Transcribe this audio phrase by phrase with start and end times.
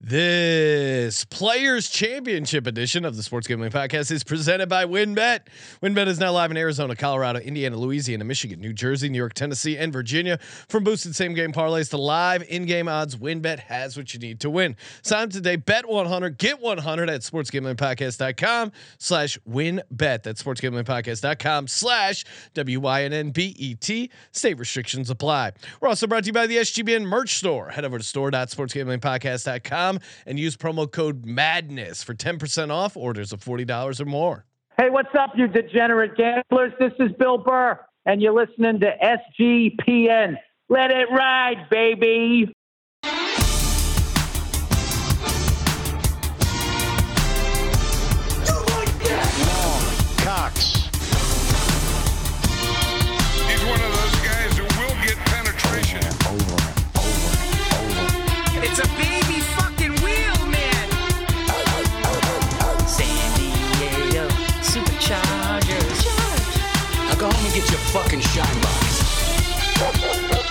[0.00, 0.75] This
[1.06, 5.40] Players Championship edition of the Sports Gambling Podcast is presented by WynnBet.
[5.80, 9.76] WynnBet is now live in Arizona, Colorado, Indiana, Louisiana, Michigan, New Jersey, New York, Tennessee,
[9.76, 10.38] and Virginia.
[10.68, 14.40] From boosted same game parlays to live in game odds, WynnBet has what you need
[14.40, 14.74] to win.
[15.02, 20.24] Sign up today, bet 100, get 100 at sportsgamblingpodcast.com slash wynnbet.
[20.24, 24.10] That's sportsgamblingpodcast.com slash W-Y-N-N-B-E-T.
[24.32, 25.52] State restrictions apply.
[25.80, 27.68] We're also brought to you by the SGPN merch store.
[27.68, 34.00] Head over to store.sportsgamblingpodcast.com and use promo code madness for 10% off orders of $40
[34.00, 34.46] or more.
[34.78, 36.72] Hey, what's up, you degenerate gamblers?
[36.80, 40.36] This is Bill Burr, and you're listening to SGPN.
[40.70, 42.50] Let it ride, baby.
[68.36, 68.92] Your fucking
[69.76, 70.46] shine box.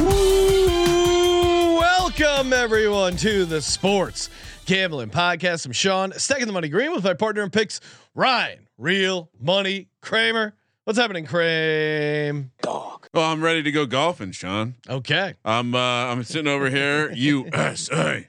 [0.00, 4.30] Ooh, welcome everyone to the Sports
[4.66, 5.66] Gambling Podcast.
[5.66, 7.80] I'm Sean, stacking the money green with my partner in picks,
[8.14, 10.54] Ryan, Real Money Kramer.
[10.84, 12.50] What's happening, Kramer?
[12.62, 13.08] Dog.
[13.12, 14.74] Well, I'm ready to go golfing, Sean.
[14.88, 15.34] Okay.
[15.44, 18.26] I'm uh, I'm sitting over here, USA,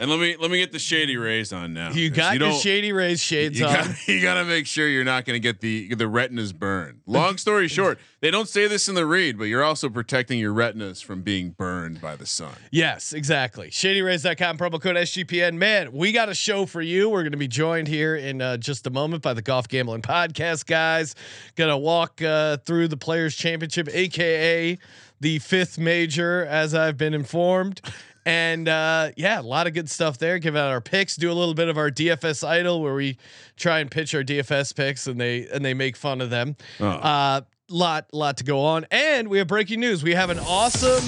[0.00, 1.90] and let me let me get the shady rays on now.
[1.92, 3.72] You got your don't- Shady Rays shades You on.
[3.74, 7.00] got you got to make sure you're not going to get the the retinas burned.
[7.06, 10.52] Long story short, they don't say this in the read, but you're also protecting your
[10.52, 12.54] retinas from being burned by the sun.
[12.70, 13.70] Yes, exactly.
[13.70, 15.54] ShadyRays.com promo code SGPN.
[15.54, 17.08] Man, we got a show for you.
[17.10, 20.02] We're going to be joined here in uh, just a moment by the Golf Gambling
[20.02, 21.14] Podcast guys.
[21.56, 24.78] Going to walk uh, through the Players Championship, aka
[25.20, 27.80] the fifth major, as I've been informed.
[28.26, 30.38] And uh, yeah, a lot of good stuff there.
[30.38, 33.18] Give out our picks, do a little bit of our DFS idol where we
[33.56, 36.56] try and pitch our DFS picks and they and they make fun of them.
[36.80, 36.86] Oh.
[36.86, 40.02] Uh, lot lot to go on, and we have breaking news.
[40.02, 41.04] We have an awesome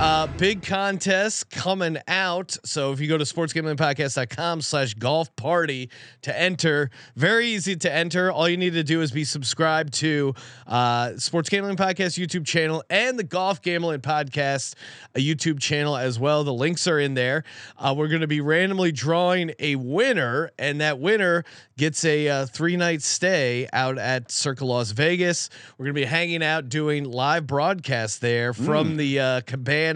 [0.00, 2.56] uh, big contest coming out.
[2.64, 5.90] So if you go to sportsgamblingpodcast.com slash golf party
[6.22, 8.32] to enter, very easy to enter.
[8.32, 10.34] All you need to do is be subscribed to
[10.66, 14.74] uh, Sports Gambling Podcast YouTube channel and the Golf Gambling Podcast
[15.14, 16.44] a YouTube channel as well.
[16.44, 17.44] The links are in there.
[17.76, 21.44] Uh, we're going to be randomly drawing a winner, and that winner
[21.76, 25.50] gets a uh, three night stay out at Circle Las Vegas.
[25.76, 29.89] We're going to be hanging out doing live broadcasts there from the uh, cabana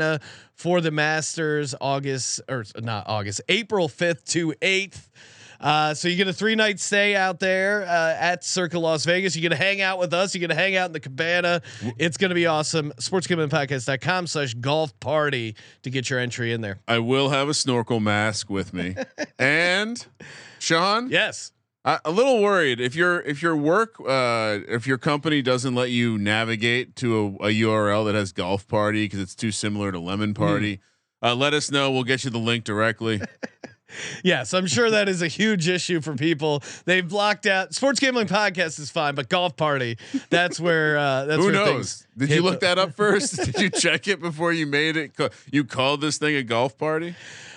[0.55, 5.09] for the Masters August or not August, April 5th to 8th.
[5.60, 9.34] Uh, so you get a three night stay out there uh, at Circle Las Vegas.
[9.34, 10.34] You're gonna hang out with us.
[10.34, 11.62] You're gonna hang out in the cabana.
[11.97, 12.93] It's gonna be awesome.
[13.00, 16.81] Sportsgamblingpodcast.com slash golf party to get your entry in there.
[16.87, 18.94] I will have a snorkel mask with me,
[19.38, 20.05] and
[20.59, 21.53] Sean, Yes.
[21.84, 25.91] I, a little worried if your if your work uh, if your company doesn't let
[25.91, 29.99] you navigate to a, a URL that has golf party because it's too similar to
[29.99, 30.81] lemon party.
[31.23, 31.91] Uh, let us know.
[31.91, 33.21] We'll get you the link directly.
[34.25, 36.62] Yes, I'm sure that is a huge issue for people.
[36.84, 39.99] They've blocked out sports gambling podcast is fine, but golf party,
[40.31, 42.06] that's where uh that's Who where knows?
[42.17, 43.37] Did you look the- that up first?
[43.44, 45.12] Did you check it before you made it?
[45.53, 47.15] You called this thing a golf party?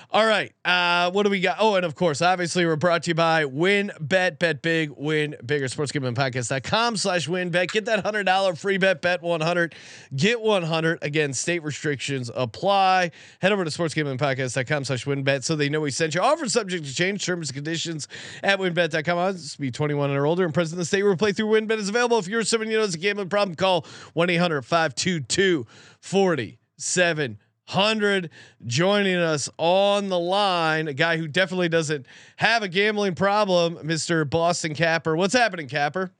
[0.09, 0.53] All right.
[0.63, 1.57] Uh, what do we got?
[1.59, 5.67] Oh, and of course, obviously, we're brought to you by WynnBet, Bet Big, Win Bigger,
[5.67, 7.71] Sports Gambling sportsgamblingpodcast.com slash wynnbet.
[7.71, 9.75] Get that $100 free bet, bet 100,
[10.15, 10.99] get 100.
[11.01, 13.11] Again, state restrictions apply.
[13.41, 16.21] Head over to Sports Gambling sportsgamblingpodcast.com slash wynnbet so they know we sent you.
[16.21, 18.07] Offer subject to change terms and conditions
[18.43, 19.17] at wynnbet.com.
[19.17, 21.89] Must be 21 and older and present in the state where play through WynnBet is
[21.89, 22.17] available.
[22.17, 25.67] If you're someone you know has a gambling problem, call 1 800 522
[25.99, 27.37] 47
[27.67, 28.29] hundred
[28.65, 32.05] joining us on the line, a guy who definitely doesn't
[32.37, 34.27] have a gambling problem, Mr.
[34.29, 35.15] Boston Capper.
[35.15, 36.11] What's happening, Capper?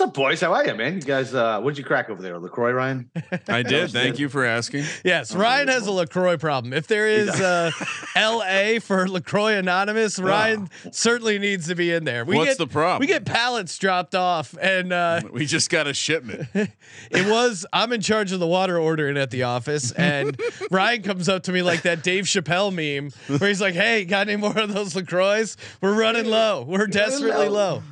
[0.00, 0.40] What's up, boys?
[0.40, 0.94] How are you, man?
[0.94, 3.10] You guys, uh, what did you crack over there, Lacroix, Ryan?
[3.46, 3.90] I did.
[3.90, 4.86] Thank you for asking.
[5.04, 6.72] Yes, Ryan has a Lacroix problem.
[6.72, 7.70] If there is uh,
[8.16, 8.78] L.A.
[8.78, 12.24] for Lacroix Anonymous, Ryan certainly needs to be in there.
[12.24, 13.00] We What's get, the problem?
[13.00, 16.48] We get pallets dropped off, and uh, We just got a shipment.
[16.54, 20.40] it was I'm in charge of the water ordering at the office, and
[20.70, 24.30] Ryan comes up to me like that Dave Chappelle meme where he's like, "Hey, got
[24.30, 25.44] any more of those Lacroix?
[25.82, 26.64] We're running low.
[26.66, 27.82] We're desperately low."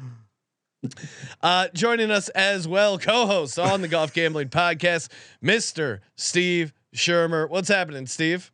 [1.43, 5.11] Uh, joining us as well, co-host on the Golf Gambling Podcast,
[5.43, 7.49] Mister Steve Shermer.
[7.49, 8.53] What's happening, Steve?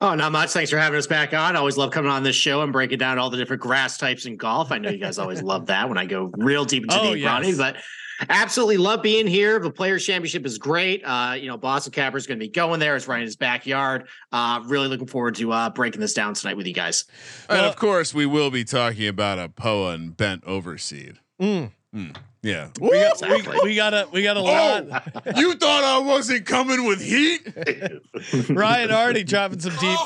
[0.00, 0.50] Oh, not much.
[0.50, 1.56] Thanks for having us back on.
[1.56, 4.26] I Always love coming on this show and breaking down all the different grass types
[4.26, 4.70] in golf.
[4.70, 7.20] I know you guys always love that when I go real deep into Oh, the
[7.22, 7.56] economy, yes.
[7.56, 7.76] but
[8.28, 9.58] absolutely love being here.
[9.58, 11.02] The Players Championship is great.
[11.02, 12.94] Uh, you know, Boston Capper is going to be going there.
[12.94, 14.06] It's right in his backyard.
[14.30, 17.04] Uh, really looking forward to uh, breaking this down tonight with you guys.
[17.48, 21.16] and Well- of course, we will be talking about a Poa and bent overseed.
[21.40, 21.70] Mm.
[22.42, 22.68] Yeah.
[22.80, 23.58] We got, Exactly.
[23.62, 24.84] we, we got a we got a lot.
[25.36, 27.40] you thought I wasn't coming with heat?
[28.50, 29.98] Ryan already dropping some deep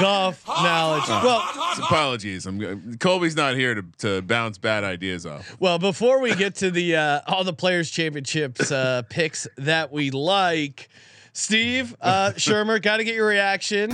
[0.00, 1.08] golf knowledge.
[1.08, 1.42] Well,
[1.78, 2.46] Apologies.
[2.46, 5.54] I'm Colby's not here to, to bounce bad ideas off.
[5.60, 10.10] well, before we get to the uh, all the players championships uh, picks that we
[10.10, 10.88] like,
[11.32, 13.90] Steve uh, Shermer, got to get your reaction.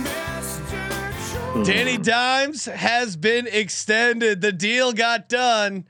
[1.63, 4.41] Danny Dimes has been extended.
[4.41, 5.85] The deal got done.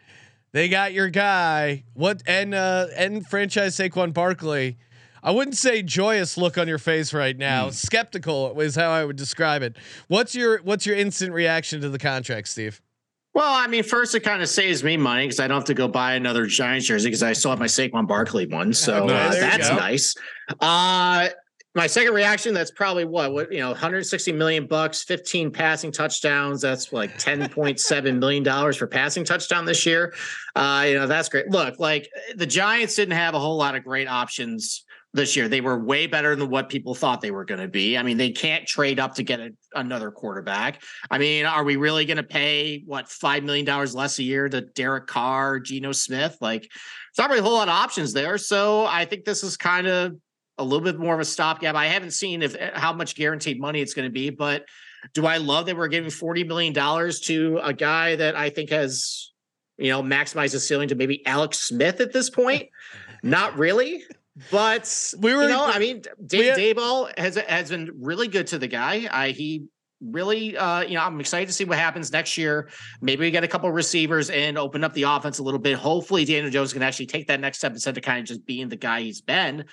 [0.57, 1.83] They got your guy.
[1.93, 4.79] What and uh and franchise Saquon Barkley.
[5.21, 7.69] I wouldn't say joyous look on your face right now.
[7.69, 9.75] Skeptical is how I would describe it.
[10.07, 12.81] What's your what's your instant reaction to the contract, Steve?
[13.35, 15.75] Well, I mean, first it kind of saves me money because I don't have to
[15.75, 19.27] go buy another Giants jersey because I still have my Saquon Barkley one, so Nice.
[19.27, 20.15] uh, There that's nice.
[20.59, 21.29] Uh,
[21.77, 26.59] my second reaction, that's probably what, what you know, 160 million bucks, 15 passing touchdowns.
[26.59, 30.15] That's like 10.7 million dollars for passing touchdown this year.
[30.55, 31.51] Uh, you know, that's great.
[31.51, 35.47] Look, like the Giants didn't have a whole lot of great options this year.
[35.47, 37.95] They were way better than what people thought they were going to be.
[37.95, 40.81] I mean, they can't trade up to get a, another quarterback.
[41.11, 44.49] I mean, are we really going to pay what five million dollars less a year
[44.49, 46.37] to Derek Carr, Geno Smith?
[46.41, 48.39] Like, it's not really a whole lot of options there.
[48.39, 50.15] So I think this is kind of
[50.57, 51.75] a little bit more of a stopgap.
[51.75, 54.65] I haven't seen if how much guaranteed money it's going to be, but
[55.13, 58.69] do I love that we're giving forty million dollars to a guy that I think
[58.71, 59.31] has,
[59.77, 62.67] you know, maximized his ceiling to maybe Alex Smith at this point?
[63.23, 64.03] Not really.
[64.51, 68.47] But We were- you know, I mean, Dave had- Daboll has has been really good
[68.47, 69.07] to the guy.
[69.11, 69.65] I he
[69.99, 72.69] really uh you know i'm excited to see what happens next year
[73.01, 76.23] maybe we get a couple receivers and open up the offense a little bit hopefully
[76.23, 78.75] daniel jones can actually take that next step instead of kind of just being the
[78.75, 79.65] guy he's been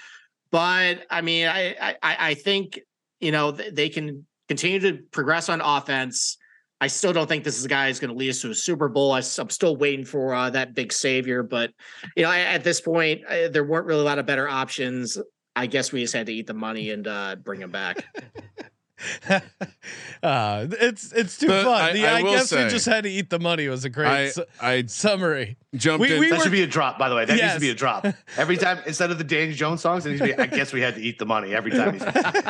[0.54, 2.78] but i mean i i i think
[3.18, 6.38] you know they can continue to progress on offense.
[6.80, 8.54] I still don't think this is a guy who's going to lead us to a
[8.54, 9.12] super bowl.
[9.12, 11.72] I, am still waiting for uh, that big savior but
[12.16, 15.18] you know at this point uh, there weren't really a lot of better options.
[15.56, 18.04] I guess we just had to eat the money and uh, bring him back.
[20.22, 21.80] uh, it's it's too But fun.
[21.82, 23.90] I- the, I I, will guess we just had to eat the money was a
[23.90, 25.56] great I su- I summary.
[25.74, 26.20] jumped We- in.
[26.20, 27.24] we That were- should be a drop, by the way.
[27.24, 28.06] That needs to be a drop.
[28.36, 30.80] Every time, instead of the Danny Jones songs, it needs to be, I guess we
[30.80, 31.98] had to eat the money every time.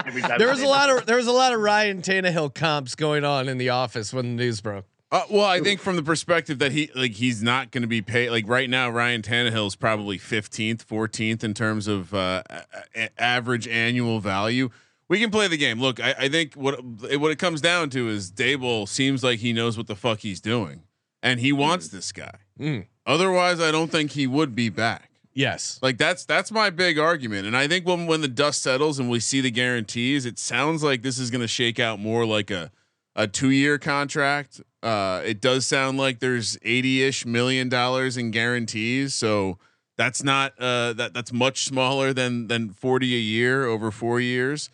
[0.07, 2.95] Every time There was a lot of there was a lot of Ryan Tannehill comps
[2.95, 4.85] going on in the office when the news broke.
[5.13, 8.03] Uh, well, I think from the perspective that he like he's not going to be
[8.03, 8.31] paid.
[8.31, 12.63] Like right now, Ryan Tannehill is probably fifteenth, fourteenth in terms of uh, a-
[12.97, 14.71] a- average annual value.
[15.09, 15.81] We can play the game.
[15.81, 19.53] Look, I, I think what what it comes down to is Daboll seems like he
[19.53, 20.83] knows what the fuck he's doing,
[21.23, 22.37] and he wants this guy.
[22.59, 22.87] Mm.
[23.07, 25.11] Otherwise, I don't think he would be back.
[25.35, 25.81] Yes.
[25.83, 29.11] Like that's that's my big argument, and I think when when the dust settles and
[29.11, 32.51] we see the guarantees, it sounds like this is going to shake out more like
[32.51, 32.71] a
[33.17, 34.61] a two year contract.
[34.83, 39.59] Uh, it does sound like there's eighty ish million dollars in guarantees, so
[39.97, 44.71] that's not uh, that that's much smaller than than forty a year over four years.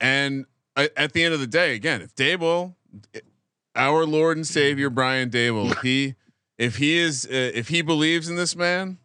[0.00, 0.46] And
[0.76, 2.74] at the end of the day, again, if Daboll,
[3.74, 6.14] our Lord and Savior Brian Daboll, if he
[6.58, 8.98] if he is uh, if he believes in this man,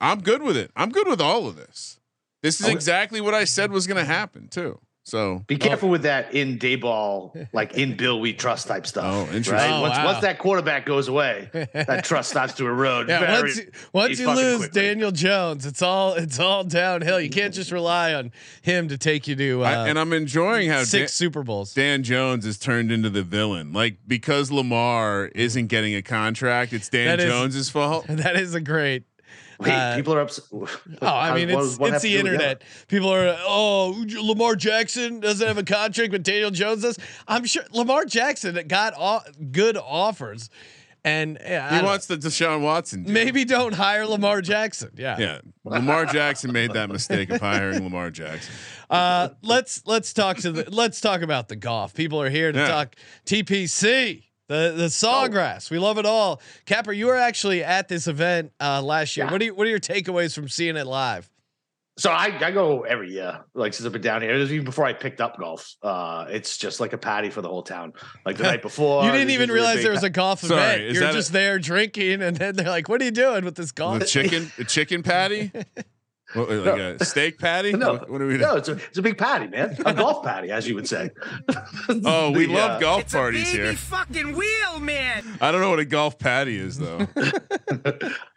[0.00, 0.70] I'm good with it.
[0.76, 1.98] I'm good with all of this.
[2.42, 4.80] This is exactly what I said was going to happen too.
[5.08, 9.06] So Be careful with that in Daboll, like in Bill We Trust type stuff.
[9.06, 9.54] Oh, interesting.
[9.54, 9.70] Right?
[9.70, 10.04] Oh, once, wow.
[10.04, 13.08] once that quarterback goes away, that trust starts to erode.
[13.08, 14.82] Yeah, very, once you, once you lose quickly.
[14.82, 17.18] Daniel Jones, it's all it's all downhill.
[17.18, 20.68] You can't just rely on him to take you to uh, I, and I'm enjoying
[20.68, 21.72] how six Dan, Super Bowls.
[21.72, 23.72] Dan Jones is turned into the villain.
[23.72, 28.04] Like because Lamar isn't getting a contract, it's Dan That is- Jones's fault.
[28.08, 29.04] that is a great.
[29.60, 30.44] Wait, uh, people are upset.
[30.52, 30.68] Oh,
[31.02, 32.62] I mean, it's it's the internet.
[32.86, 36.96] People are oh Lamar Jackson doesn't have a contract, but Daniel Jones does.
[37.26, 40.48] I'm sure Lamar Jackson got o- good offers,
[41.04, 43.02] and yeah, He don't- wants the Deshaun Watson.
[43.02, 43.12] deal.
[43.12, 44.90] maybe don't hire Lamar Jackson.
[44.96, 45.16] Yeah.
[45.18, 48.54] Yeah, Lamar Jackson made that mistake of hiring Lamar Jackson.
[48.90, 51.92] Uh, let's let's talk to the let's talk about the golf.
[51.92, 52.68] People are here to Yeah.
[52.68, 52.96] talk
[53.26, 54.22] TPC.
[54.48, 56.40] The the Sawgrass, we love it all.
[56.64, 59.26] Capper, you were actually at this event uh, last year.
[59.26, 59.32] Yeah.
[59.32, 61.28] What are you, what are your takeaways from seeing it live?
[61.98, 64.32] So I, I go every year, like since I've been down here.
[64.32, 65.74] It was even before I picked up golf.
[65.82, 67.92] Uh, it's just like a patty for the whole town.
[68.24, 70.82] Like the night before, you didn't even realize there was a golf Sorry, event.
[70.82, 73.44] is You're that a- just there drinking, and then they're like, "What are you doing
[73.44, 75.50] with this golf?" The chicken, a chicken patty,
[76.34, 77.72] what, like a steak patty.
[77.78, 78.58] No, what, what are we no, doing?
[78.58, 79.76] it's a, it's a big patty, man.
[79.86, 81.10] A golf patty, as you would say.
[81.88, 83.74] Oh, we The, love uh, golf It's a parties baby here.
[83.74, 85.24] fucking wheel, man.
[85.40, 87.06] I don't know what a golf patty is though.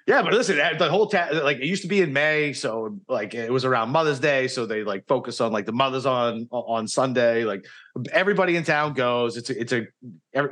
[0.07, 3.35] Yeah, but listen, the whole ta- like it used to be in May, so like
[3.35, 6.87] it was around Mother's Day, so they like focus on like the mothers on on
[6.87, 7.43] Sunday.
[7.43, 7.65] Like
[8.11, 9.37] everybody in town goes.
[9.37, 9.85] It's a, it's a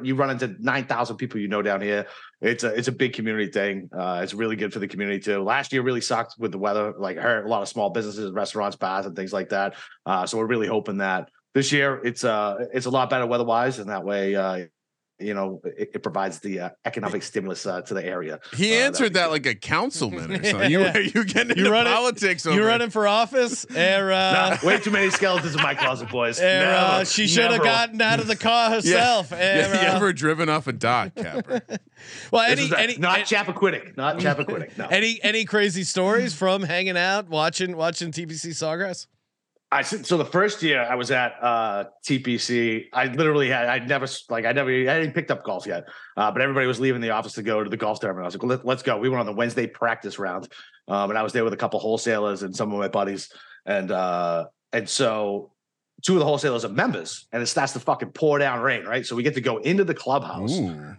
[0.03, 2.06] you run into nine thousand people you know down here.
[2.41, 3.89] It's a it's a big community thing.
[3.91, 5.41] Uh, it's really good for the community too.
[5.41, 6.94] Last year really sucked with the weather.
[6.96, 9.75] Like heard a lot of small businesses, restaurants, bars, and things like that.
[10.06, 13.46] Uh, so we're really hoping that this year it's uh it's a lot better weather
[13.46, 14.65] wise, and that way uh
[15.19, 18.39] you know it, it provides the uh, economic stimulus uh, to the area.
[18.55, 20.71] He Uh, answered that'd that like a councilman or something.
[20.71, 20.97] You Yeah.
[21.15, 22.45] you getting You into running- politics?
[22.45, 22.59] You it.
[22.65, 23.65] running for office?
[23.75, 26.39] Or, uh, Nah, way too many skeletons in my closet, boys.
[26.39, 29.31] or, uh, Never, she should have gotten out of the car herself.
[29.31, 31.61] Yeah, or, you ever driven off a dock, Capper?
[32.31, 34.77] well, any a- any not any, Chappaquiddick, not Chappaquiddick.
[34.77, 39.07] No, any any crazy stories from hanging out, watching watching TPC Sawgrass?
[39.71, 44.07] I so the first year I was at uh TPC, I literally had I never
[44.29, 47.11] like I never I hadn't picked up golf yet, uh, but everybody was leaving the
[47.11, 48.23] office to go to the golf tournament.
[48.23, 48.97] I was like, let, let's go.
[48.97, 50.51] We went on the Wednesday practice round,
[50.88, 53.31] um, and I was there with a couple wholesalers and some of my buddies,
[53.65, 55.51] and uh, and so
[56.01, 59.05] two of the wholesalers are members, and it starts to fucking pour down rain, right?
[59.05, 60.57] So we get to go into the clubhouse.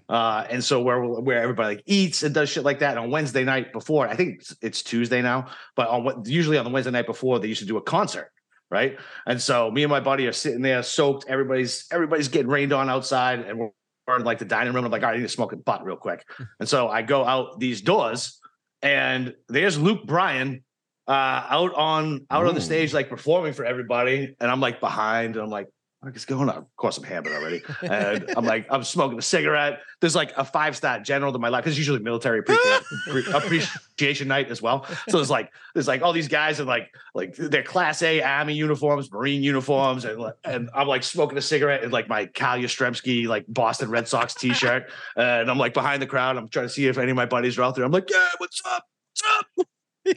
[0.09, 2.91] Uh, and so where where everybody like eats and does shit like that.
[2.91, 6.59] And on Wednesday night before, I think it's, it's Tuesday now, but on Wed- usually
[6.59, 8.31] on the Wednesday night before, they used to do a concert,
[8.71, 8.99] right?
[9.27, 11.27] And so me and my buddy are sitting there soaked.
[11.29, 13.71] Everybody's everybody's getting rained on outside, and we're,
[14.07, 14.85] we're in like the dining room.
[14.85, 16.25] I'm like, all right, I need to smoke a butt real quick.
[16.61, 18.41] and so I go out these doors,
[18.83, 20.65] and there's Luke Bryan
[21.09, 25.37] uh, out on out on the stage, like performing for everybody, and I'm like behind,
[25.37, 25.69] and I'm like.
[26.03, 26.57] What is going on?
[26.57, 27.63] Of course, I'm hammered already.
[27.83, 29.81] And I'm like, I'm smoking a cigarette.
[30.01, 34.27] There's like a five star general to my life because usually military appre- uh, appreciation
[34.27, 34.87] night as well.
[35.11, 38.55] So there's like, there's like all these guys in like, like their class A army
[38.55, 40.07] uniforms, Marine uniforms.
[40.07, 44.09] And, and I'm like smoking a cigarette in like my Kyle Yastrzemski, like Boston Red
[44.09, 44.91] Sox t shirt.
[45.17, 46.39] And I'm like behind the crowd.
[46.39, 47.85] I'm trying to see if any of my buddies are out there.
[47.85, 48.87] I'm like, yeah, what's up?
[49.13, 49.23] What's
[49.59, 49.67] up?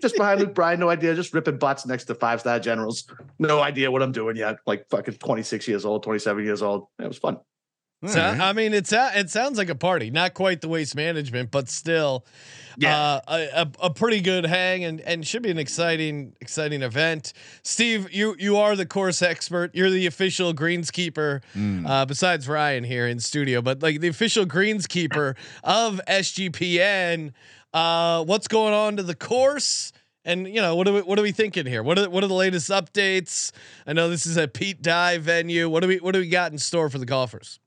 [0.02, 3.06] Just behind Luke Bryan, no idea, just ripping butts next to five star generals.
[3.40, 4.58] No idea what I'm doing yet.
[4.66, 6.88] Like fucking 26 years old, 27 years old.
[7.00, 7.38] It was fun.
[8.06, 8.42] So, All right.
[8.42, 11.70] I mean, it's a, it sounds like a party, not quite the waste management, but
[11.70, 12.26] still,
[12.76, 12.98] Yeah.
[12.98, 17.32] uh, a, a, a pretty good hang and and should be an exciting exciting event.
[17.64, 19.74] Steve, you you are the course expert.
[19.74, 21.88] You're the official greenskeeper, Mm.
[21.88, 27.32] uh, besides Ryan here in studio, but like the official greenskeeper of SGPN.
[27.74, 29.92] Uh, what's going on to the course?
[30.26, 31.84] And you know what are we what are we thinking here?
[31.84, 33.52] What are what are the latest updates?
[33.86, 35.68] I know this is a Pete Dye venue.
[35.68, 37.60] What do we what do we got in store for the golfers?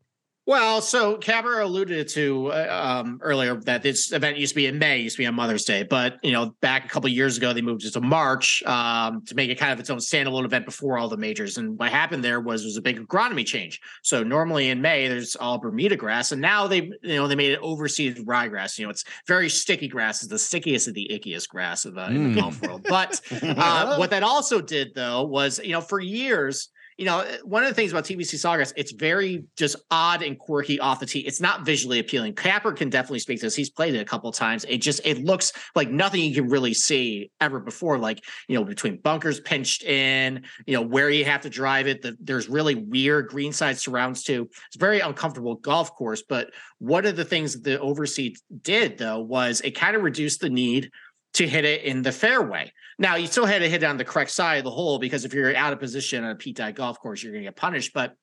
[0.48, 4.78] Well, so Capper alluded to uh, um, earlier that this event used to be in
[4.78, 7.36] May, used to be on Mother's Day, but you know, back a couple of years
[7.36, 10.44] ago, they moved it to March um, to make it kind of its own standalone
[10.44, 11.58] event before all the majors.
[11.58, 13.80] And what happened there was was a big agronomy change.
[14.02, 17.50] So normally in May, there's all Bermuda grass, and now they you know they made
[17.50, 18.78] it overseeded ryegrass.
[18.78, 20.22] You know, it's very sticky grass.
[20.22, 22.34] It's the stickiest of the ickiest grass of, uh, in the Mm.
[22.36, 22.84] golf world.
[22.88, 27.62] But uh, what that also did though was you know for years you know, one
[27.62, 31.20] of the things about TPC Sawgrass, it's very just odd and quirky off the tee.
[31.20, 32.34] It's not visually appealing.
[32.34, 33.54] Capper can definitely speak to this.
[33.54, 34.64] He's played it a couple times.
[34.66, 37.98] It just it looks like nothing you can really see ever before.
[37.98, 42.00] Like you know, between bunkers pinched in, you know, where you have to drive it.
[42.00, 44.48] The, there's really weird greenside surrounds too.
[44.68, 46.22] It's very uncomfortable golf course.
[46.26, 50.40] But one of the things that the overseed did though was it kind of reduced
[50.40, 50.90] the need
[51.36, 52.72] to hit it in the fairway.
[52.98, 55.24] Now you still had to hit it on the correct side of the hole because
[55.24, 57.56] if you're out of position on a Pete Dye golf course, you're going to get
[57.56, 57.92] punished.
[57.92, 58.14] But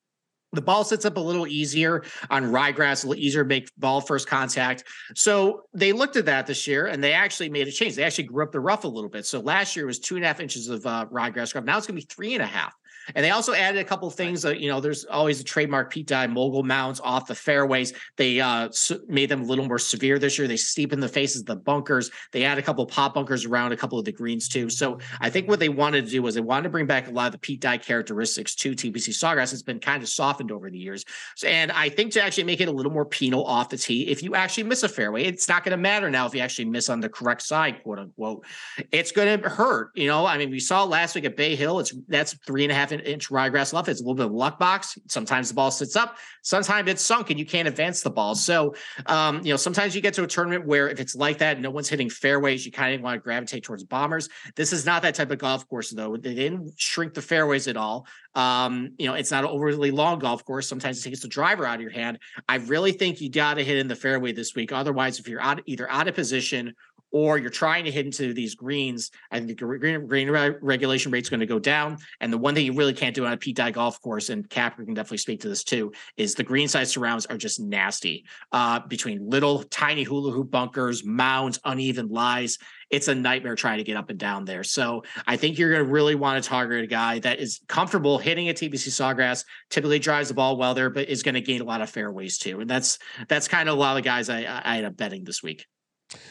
[0.51, 4.01] the ball sits up a little easier on ryegrass, a little easier to make ball
[4.01, 4.83] first contact.
[5.15, 7.95] So they looked at that this year and they actually made a change.
[7.95, 9.25] They actually grew up the rough a little bit.
[9.25, 11.65] So last year was two and a half inches of uh, ryegrass rough.
[11.65, 12.73] Now it's going to be three and a half.
[13.15, 14.41] And they also added a couple of things.
[14.41, 17.93] That, you know, there's always a trademark Pete Dye mogul mounds off the fairways.
[18.17, 18.69] They uh,
[19.07, 20.47] made them a little more severe this year.
[20.47, 22.11] They steepened the faces of the bunkers.
[22.31, 24.69] They add a couple of pop bunkers around a couple of the greens too.
[24.69, 27.11] So I think what they wanted to do was they wanted to bring back a
[27.11, 29.53] lot of the Pete Dye characteristics to TPC Sawgrass.
[29.53, 31.03] It's been kind of softened over the years.
[31.35, 34.07] So, and I think to actually make it a little more penal off the tee,
[34.09, 36.65] if you actually miss a fairway, it's not going to matter now if you actually
[36.65, 38.45] miss on the correct side, quote unquote.
[38.91, 39.89] It's going to hurt.
[39.95, 41.79] You know, I mean, we saw last week at Bay Hill.
[41.79, 43.87] It's that's three and a half inch ryegrass left.
[43.87, 44.97] It's a little bit of luck box.
[45.07, 46.17] Sometimes the ball sits up.
[46.41, 48.35] Sometimes it's sunk and you can't advance the ball.
[48.35, 51.59] So, um, you know, sometimes you get to a tournament where if it's like that,
[51.59, 52.65] no one's hitting fairways.
[52.65, 54.29] You kind of want to gravitate towards bombers.
[54.55, 56.17] This is not that type of golf course, though.
[56.17, 58.07] They didn't shrink the fairways at all.
[58.35, 60.67] Um, you know, it's not an overly long golf course.
[60.67, 62.19] Sometimes it takes the driver out of your hand.
[62.49, 64.71] I really think you got to hit in the fairway this week.
[64.71, 66.73] Otherwise, if you're out either out of position
[67.13, 71.11] or you're trying to hit into these greens, I think the green, green re- regulation
[71.11, 71.97] rate's going to go down.
[72.19, 74.49] And the one thing you really can't do on a Pete Dye golf course, and
[74.49, 78.25] Capper can definitely speak to this too, is the green side surrounds are just nasty.
[78.51, 82.57] Uh, between little tiny hula hoop bunkers, mounds, uneven lies,
[82.89, 84.63] it's a nightmare trying to get up and down there.
[84.63, 88.17] So I think you're going to really want to target a guy that is comfortable
[88.17, 91.61] hitting a TPC Sawgrass, typically drives the ball well there, but is going to gain
[91.61, 92.59] a lot of fairways too.
[92.59, 95.43] And that's that's kind of a lot of guys I I ended up betting this
[95.43, 95.65] week.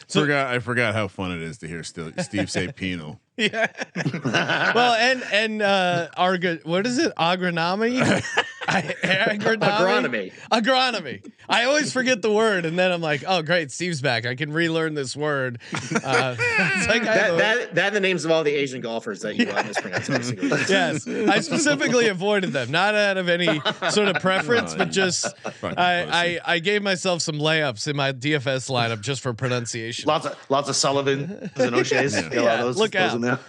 [0.07, 3.19] So- forgot I forgot how fun it is to hear still Steve say penal.
[3.37, 3.67] Yeah.
[3.95, 7.13] well, and and uh, arg- what is it?
[7.15, 8.23] Agronomy.
[8.67, 9.59] I, agronomy.
[9.59, 10.33] Agronomy.
[10.51, 11.31] Agronomy.
[11.49, 14.25] I always forget the word, and then I'm like, oh, great, Steve's back.
[14.25, 15.59] I can relearn this word.
[15.73, 19.35] Uh, it's like That, that that and the names of all the Asian golfers that
[19.35, 20.07] you uh, mispronounce.
[20.09, 20.49] basically.
[20.69, 25.25] yes, I specifically avoided them, not out of any sort of preference, but just
[25.63, 26.39] I.
[26.45, 30.07] I I gave myself some layups in my DFS lineup just for pronunciation.
[30.07, 32.13] Lots of lots of Sullivan and O'Shea's.
[32.13, 32.29] Yeah.
[32.31, 33.39] Yeah, Yeah, those, look those out.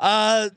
[0.00, 0.48] Uh,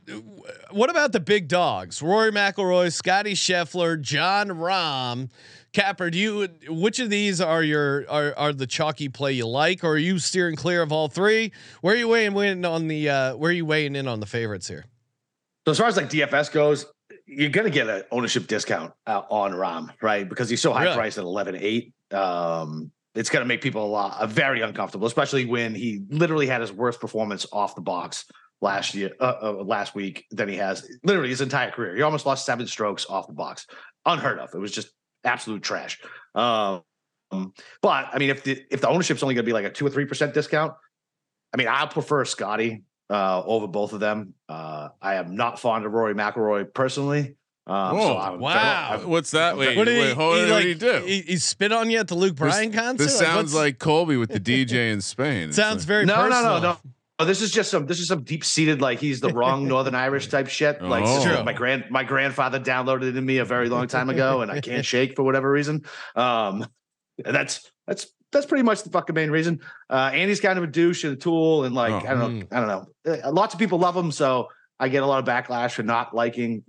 [0.71, 2.01] what about the big dogs?
[2.01, 5.29] Rory McIlroy, Scotty Scheffler, Jon Rahm.
[5.73, 9.83] Capper, do you which of these are your are, are the chalky play you like,
[9.85, 11.53] or are you steering clear of all three?
[11.79, 14.25] Where are you weighing in on the uh, where are you weighing in on the
[14.25, 14.83] favorites here?
[15.65, 16.85] So as far as like DFS goes,
[17.25, 20.27] you're gonna get an ownership discount uh, on Rahm, right?
[20.27, 20.95] Because he's so high Really?
[20.95, 21.93] priced at eleven eight.
[22.11, 26.59] Um, it's gonna make people a lot uh, very uncomfortable, especially when he literally had
[26.59, 28.25] his worst performance off the box
[28.61, 31.95] last year, uh, uh, last week than he has literally his entire career.
[31.95, 33.65] He almost lost seven strokes off the box,
[34.05, 34.53] unheard of.
[34.53, 34.89] It was just
[35.23, 35.99] absolute trash.
[36.35, 36.83] Um,
[37.81, 39.89] but I mean, if the if the ownership's only gonna be like a two or
[39.89, 40.73] three percent discount,
[41.53, 44.33] I mean, I prefer Scotty uh, over both of them.
[44.49, 47.35] Uh, I am not fond of Rory McIlroy personally.
[47.67, 48.87] Um, Whoa, so I'm wow.
[48.91, 49.55] I'm- What's that?
[49.55, 51.05] Wait, What did wait, he, hold he, on, like, what did he do?
[51.05, 52.97] He, he spit on you at the Luke Bryan concert.
[53.03, 55.51] this Like, sounds what's- like Colby with the DJ in Spain.
[55.53, 56.53] Sounds like- very no, no, personal.
[56.61, 56.77] no, no.
[57.21, 57.85] Oh, this is just some.
[57.85, 60.81] This is some deep seated like he's the wrong Northern Irish type shit.
[60.81, 61.23] Like Oh.
[61.23, 61.43] True.
[61.43, 64.59] my grand my grandfather downloaded it to me a very long time ago, and I
[64.61, 65.83] can't shake for whatever reason.
[66.15, 66.65] Um,
[67.23, 69.59] and that's that's that's pretty much the fucking main reason.
[69.89, 72.07] Uh, Andy's kind of a douche and a tool, and like Oh.
[72.07, 73.21] I don't know, I don't know.
[73.23, 74.47] Uh, Lots of people love him, so
[74.79, 76.63] I get a lot of backlash for not liking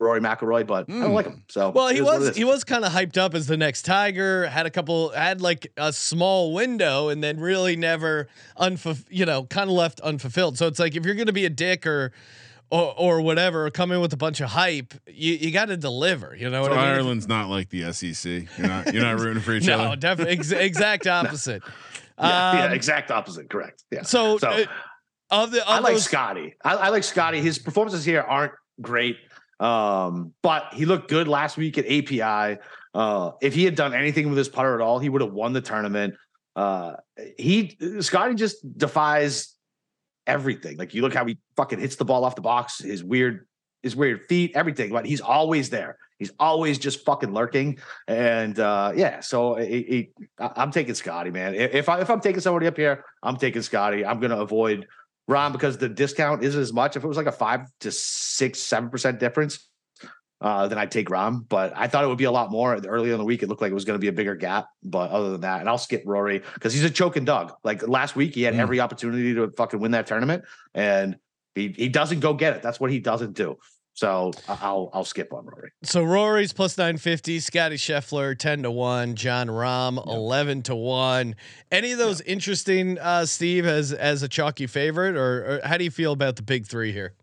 [0.00, 1.42] Rory McIlroy, but I don't like him.
[1.48, 3.56] So Well, he is what it was he was kind of hyped up as the
[3.56, 4.46] next Tiger.
[4.46, 9.44] Had a couple, had like a small window, and then really never unfulf- you know,
[9.44, 10.56] kind of left unfulfilled.
[10.56, 12.12] So it's like if you're going to be a dick or
[12.70, 15.76] or or whatever, or come in with a bunch of hype, you you got to
[15.76, 16.36] deliver.
[16.36, 16.94] You know So what I mean?
[16.94, 18.46] Ireland's not like the SEC.
[18.56, 19.84] You're not you're not rooting for each No, other.
[19.88, 21.62] No, definitely ex- exact opposite.
[22.20, 23.48] yeah, yeah, Um, exact opposite.
[23.50, 23.82] Correct.
[23.90, 24.02] Yeah.
[24.02, 24.64] So, So- uh,
[25.30, 26.54] of the of I like those, Scotty.
[26.64, 27.40] I, I like Scotty.
[27.40, 29.16] His performances here aren't great,
[29.60, 32.60] um, but he looked good last week at API.
[32.94, 35.52] Uh, if he had done anything with his putter at all, he would have won
[35.52, 36.14] the tournament.
[36.56, 36.94] Uh,
[37.36, 39.54] he Scotty just defies
[40.26, 40.76] everything.
[40.76, 43.46] Like you look how he fucking hits the ball off the box, his weird,
[43.82, 44.90] his weird feet, everything.
[44.90, 45.98] But he's always there.
[46.18, 47.78] He's always just fucking lurking.
[48.08, 51.54] And uh, yeah, so I- I'm taking Scotty, man.
[51.54, 54.04] If I if I'm taking somebody up here, I'm taking Scotty.
[54.04, 54.86] I'm gonna avoid
[55.28, 56.96] Rahm because the discount isn't as much.
[56.96, 59.68] If it was like a five to six, seven percent difference,
[60.40, 61.46] uh, then I'd take Rahm.
[61.48, 63.42] But I thought it would be a lot more early in the week.
[63.42, 64.68] It looked like it was going to be a bigger gap.
[64.82, 67.52] But other than that, and I'll skip Rory because he's a choking dog.
[67.64, 68.60] Like last week, he had Mm.
[68.60, 71.16] every opportunity to fucking win that tournament, and
[71.54, 72.62] he he doesn't go get it.
[72.62, 73.56] That's what he doesn't do.
[73.98, 75.72] So I'll I'll skip on Rory.
[75.82, 81.34] So Rory's plus 950, Scotty Scheffler 10 to 1, Jon Rahm 11 to 1.
[81.72, 85.82] Any of those interesting uh Steve as as a chalky favorite or, or how do
[85.82, 87.14] you feel about the big 3 here?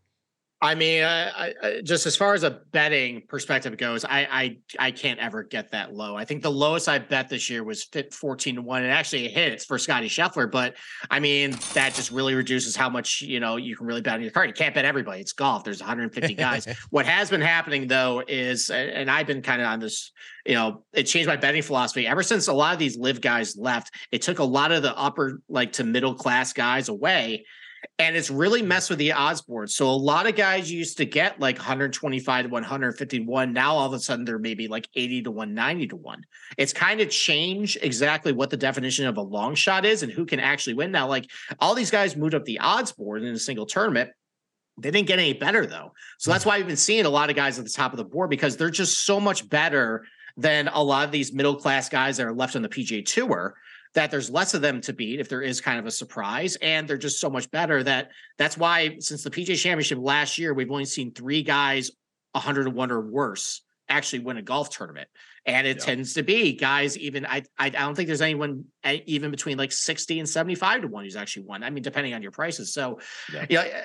[0.62, 5.20] I mean, I, just as far as a betting perspective goes, I, I I can't
[5.20, 6.16] ever get that low.
[6.16, 9.26] I think the lowest I bet this year was fit 14 to 1 and actually
[9.26, 10.76] it hits for Scotty Scheffler, but
[11.12, 14.22] I mean, that just really reduces how much, you know, you can really bet on
[14.22, 14.48] your card.
[14.48, 15.20] You can't bet everybody.
[15.20, 15.66] It's golf.
[15.66, 16.68] There's 150 guys.
[16.90, 20.14] what has been happening though is and I've been kind of on this,
[20.46, 23.58] you know, it changed my betting philosophy ever since a lot of these LIV guys
[23.58, 23.94] left.
[24.12, 27.44] It took a lot of the upper like to middle class guys away
[27.98, 29.70] and it's really messed with the odds board.
[29.70, 33.54] So a lot of guys used to get like 125 to 151.
[33.54, 36.26] Now all of a sudden they're maybe like 80 to 190 to 1.
[36.58, 40.26] It's kind of changed exactly what the definition of a long shot is and who
[40.26, 40.92] can actually win.
[40.92, 41.30] Now, like
[41.60, 44.10] all these guys moved up the odds board in a single tournament.
[44.78, 45.94] They didn't get any better though.
[46.20, 48.04] So that's why we've been seeing a lot of guys at the top of the
[48.04, 50.06] board because they're just so much better
[50.36, 53.56] than a lot of these middle class guys that are left on the PGA Tour
[53.96, 56.88] that there's less of them to beat if there is kind of a surprise and
[56.88, 60.70] they're just so much better that that's why since the PGA championship last year we've
[60.72, 61.92] only seen three guys
[62.34, 65.08] 101 or worse actually win a golf tournament.
[65.46, 65.84] And it Yeah.
[65.86, 69.72] tends to be guys, even I, I don't think there's anyone eh, even between like
[69.72, 71.64] 60 and 75 to one who's actually won.
[71.64, 72.74] I mean, depending on your prices.
[72.74, 73.00] So
[73.32, 73.46] Yeah.
[73.50, 73.82] you know, eh,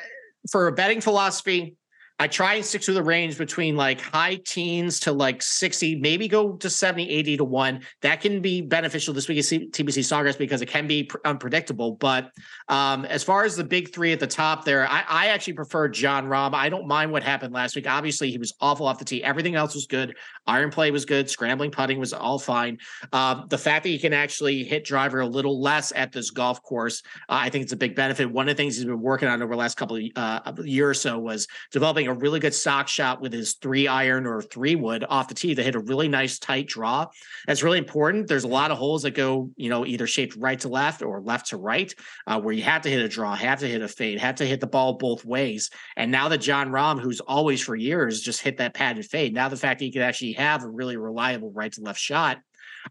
[0.51, 1.77] for a betting philosophy,
[2.21, 6.29] I try and stick to the range between like high teens to like 60, maybe
[6.29, 7.81] go to 70, 80 to one.
[8.03, 11.93] That can be beneficial this week at TPC Sawgrass because it can be pr- unpredictable.
[11.93, 12.31] But
[12.69, 15.89] um, as far as the big three at the top there, I, I actually prefer
[15.89, 16.53] Jon Rahm.
[16.53, 17.89] I don't mind what happened last week.
[17.89, 19.25] Obviously, he was awful off the tee.
[19.25, 20.15] Everything else was good.
[20.47, 21.31] Iron play was good.
[21.31, 22.77] Scrambling putting was all fine.
[23.15, 26.63] Um, the fact that he can actually hit driver a little less at this golf
[26.63, 28.31] course, uh, I think it's a big benefit.
[28.31, 30.91] One of the things he's been working on over the last couple of uh, year
[30.91, 34.75] or so was developing a really good stock shot with his three iron or three
[34.75, 37.07] wood off the tee that hit a really nice tight draw.
[37.47, 38.29] That's really important.
[38.29, 41.21] There's a lot of holes that go, you know, either shaped right to left or
[41.21, 41.95] left to right,
[42.27, 44.47] uh, where you have to hit a draw, have to hit a fade, have to
[44.47, 45.71] hit the ball both ways.
[45.97, 49.49] And now that Jon Rahm, who's always for years just hit that padded fade, now
[49.49, 52.39] the fact that he could actually have a really reliable right to left shot.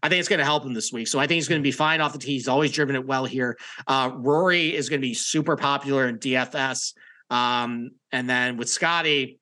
[0.02, 1.08] I think it's going to help him this week.
[1.08, 2.32] So I think he's going to be fine off the tee.
[2.32, 3.58] He's always driven it well here.
[3.86, 6.94] Uh, Rory is going to be super popular in DFS.
[7.30, 9.38] Um, and then with Scotty,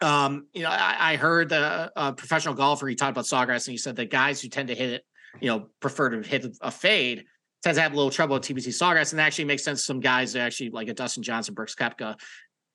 [0.00, 3.72] um, you know, I, I heard the uh, professional golfer, he talked about Sawgrass and
[3.72, 5.04] he said that guys who tend to hit it,
[5.40, 7.24] you know, prefer to hit a fade
[7.62, 9.12] tends to have a little trouble with TPC Sawgrass.
[9.12, 9.84] And that actually makes sense.
[9.84, 12.16] Some guys that actually like a Dustin Johnson, Brooks Koepka,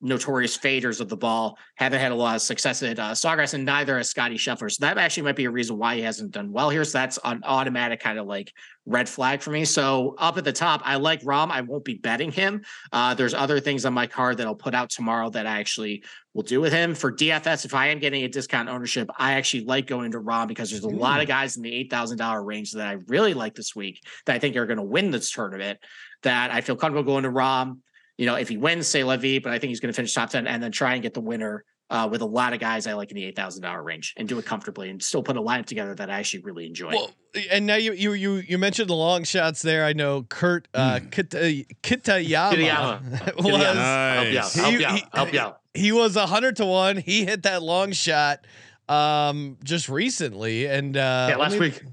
[0.01, 3.65] notorious faders of the ball, haven't had a lot of success at uh, Sawgrass, and
[3.65, 4.71] neither has Scotty Scheffler.
[4.71, 6.83] So that actually might be a reason why he hasn't done well here.
[6.83, 8.51] So that's an automatic kind of like
[8.85, 9.63] red flag for me.
[9.63, 11.51] So up at the top, I like Rahm.
[11.51, 12.63] I won't be betting him.
[12.91, 16.03] Uh, there's other things on my card that I'll put out tomorrow that I actually
[16.33, 16.95] will do with him.
[16.95, 20.47] For DFS, if I am getting a discount ownership, I actually like going to Rahm
[20.47, 23.33] because there's a lot of guys in the eight thousand dollar range that I really
[23.33, 25.79] like this week that I think are going to win this tournament.
[26.23, 27.77] That I feel comfortable going to Rahm
[28.21, 30.29] you know, if he wins, say Levy, but I think he's going to finish top
[30.29, 32.93] 10 and then try and get the winner uh, with a lot of guys I
[32.93, 35.95] like in the $8,000 range and do it comfortably and still put a lineup together
[35.95, 36.91] that I actually really enjoy.
[36.91, 37.09] Well,
[37.49, 39.85] and now you you you you mentioned the long shots there.
[39.85, 43.35] I know Kurt uh, Kita, Kitayama, Kitayama.
[43.37, 44.13] was Kitayama.
[44.13, 44.51] Help you out.
[44.53, 45.15] Help He- you out.
[45.15, 45.59] Help you out.
[45.73, 46.97] he was a hundred to one.
[46.97, 48.45] He hit that long shot
[48.87, 51.83] um just recently, and uh, Yeah, last only- week.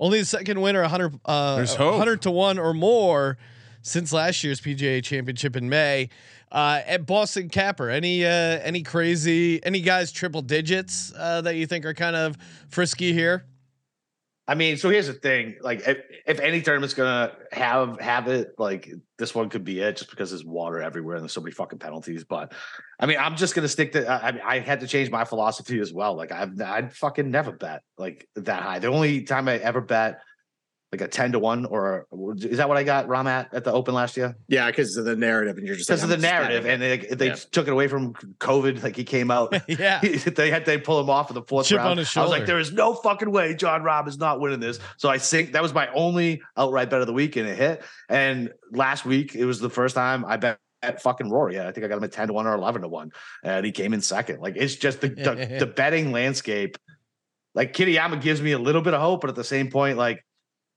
[0.00, 3.38] only the second winner, a hundred uh, hundred to one or more
[3.86, 6.08] since last year's PGA Championship in May.
[6.50, 11.66] Uh, at Boston Capper, any uh, any crazy any guys triple digits uh, that you
[11.66, 12.36] think are kind of
[12.68, 13.44] frisky here?
[14.48, 18.54] I mean, so here's the thing: like, if, if any tournament's gonna have have it,
[18.58, 21.52] like this one could be it, just because there's water everywhere and there's so many
[21.52, 22.22] fucking penalties.
[22.22, 22.52] But
[23.00, 24.08] I mean, I'm just gonna stick to.
[24.08, 26.14] I, I had to change my philosophy as well.
[26.14, 28.78] Like, I've I'd fucking never bet like that high.
[28.78, 30.20] The only time I ever bet
[30.92, 32.06] like a ten to one, or
[32.38, 34.36] is that what I got Rahm at at the Open last year?
[34.46, 36.98] yeah, because of the narrative, and you're just Because like, of the narrative, and they
[36.98, 37.34] they Yeah.
[37.50, 38.82] took it away from COVID.
[38.82, 39.52] Like he came out.
[39.68, 41.90] yeah, they had they pull him off in the fourth Chip round.
[41.90, 42.38] on his I was shoulder.
[42.38, 44.78] like, there is no fucking way Jon Rahm is not winning this.
[44.96, 47.82] So I think that was my only outright bet of the week, and it hit.
[48.08, 50.58] And last week it was the first time I bet.
[50.82, 52.88] At fucking Rory, I think I got him at ten to one or eleven to
[52.88, 53.10] one,
[53.42, 54.40] and he came in second.
[54.40, 56.76] Like it's just the the, the betting landscape.
[57.54, 60.24] Like Kitayama gives me a little bit of hope, but at the same point, like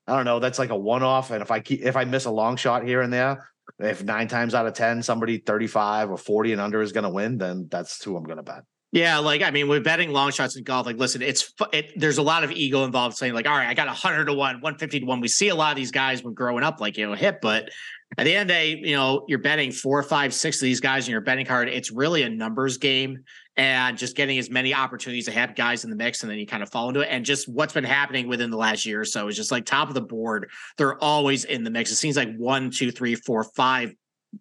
[0.09, 1.31] I don't know, that's like a one off.
[1.31, 4.27] And if I keep if I miss a long shot here and there, if nine
[4.27, 7.37] times out of ten somebody thirty five or forty and under is going to win,
[7.37, 8.63] then that's who I'm going to bet.
[8.91, 12.17] Yeah, like I mean, with betting long shots in golf, like listen, it's it, there's
[12.17, 13.17] a lot of ego involved.
[13.17, 15.21] Saying like, all right, I got hundred to one, one fifty to one.
[15.21, 17.69] We see a lot of these guys when growing up, like you know, hit, but
[18.17, 20.79] at the end of the day, you know, you're betting four, five, six of these
[20.79, 21.69] guys in your betting card.
[21.69, 23.23] It's really a numbers game
[23.57, 26.47] and just getting as many opportunities to have guys in the mix, and then you
[26.47, 27.07] kind of fall into it.
[27.11, 29.89] And just what's been happening within the last year or so is just like top
[29.89, 30.49] of the board.
[30.77, 31.91] They're always in the mix.
[31.91, 33.93] It seems like one, two, three, four, five,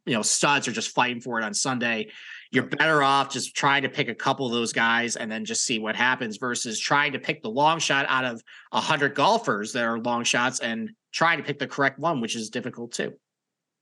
[0.06, 2.08] you know, studs are just fighting for it on Sunday
[2.50, 5.64] you're better off just trying to pick a couple of those guys and then just
[5.64, 8.40] see what happens versus trying to pick the long shot out of
[8.72, 12.36] a hundred golfers that are long shots and trying to pick the correct one, which
[12.36, 13.12] is difficult too.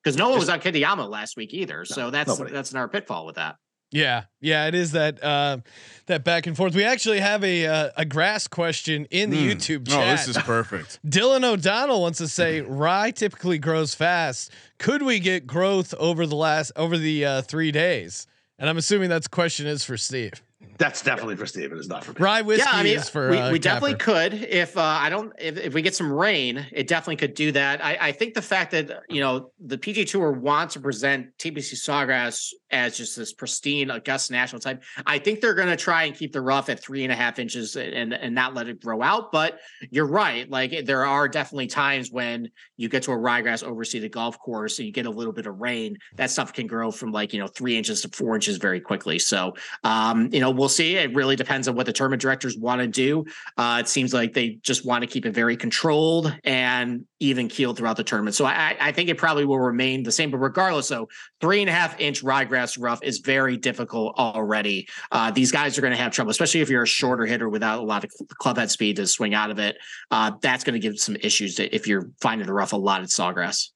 [0.02, 2.52] Because no one was on Kitayama last week either, so that's nobody.
[2.52, 3.56] that's another pitfall with that.
[3.96, 5.58] Yeah, yeah, it is that uh,
[6.06, 6.74] that back and forth.
[6.74, 9.50] We actually have a uh, a grass question in the Hmm.
[9.50, 10.98] YouTube Oh, this is perfect.
[11.06, 14.50] Dylan O'Donnell wants to say rye typically grows fast.
[14.78, 18.26] Could we get growth over the last over the uh, three days?
[18.58, 20.42] And I'm assuming that's question is for Steve.
[20.78, 21.78] That's definitely for Steven.
[21.78, 22.18] It's not for me.
[22.20, 25.08] Rye whiskey yeah, I mean, is for we, uh, we definitely could if uh, I
[25.08, 27.84] don't if, if we get some rain, it definitely could do that.
[27.84, 31.74] I, I think the fact that you know the PG Tour wants to present TPC
[31.74, 36.14] Sawgrass as just this pristine Augusta National type, I think they're going to try and
[36.14, 39.02] keep the rough at three and a half inches and and not let it grow
[39.02, 39.32] out.
[39.32, 39.60] But
[39.90, 44.38] you're right, like there are definitely times when you get to a ryegrass overseeded golf
[44.38, 47.32] course and you get a little bit of rain, that stuff can grow from like
[47.32, 49.18] you know three inches to four inches very quickly.
[49.18, 50.96] So um, you know we'll we'll see.
[50.96, 53.24] It really depends on what the tournament directors want to do.
[53.56, 57.76] Uh, it seems like they just want to keep it very controlled and even keeled
[57.76, 58.34] throughout the tournament.
[58.34, 60.32] So I, I think it probably will remain the same.
[60.32, 61.08] But regardless, so
[61.40, 64.88] three and a half inch ryegrass rough is very difficult already.
[65.12, 67.78] Uh, these guys are going to have trouble, especially if you're a shorter hitter without
[67.78, 69.76] a lot of club head speed to swing out of it.
[70.10, 73.08] Uh, that's going to give some issues if you're finding the rough a lot at
[73.08, 73.68] sawgrass.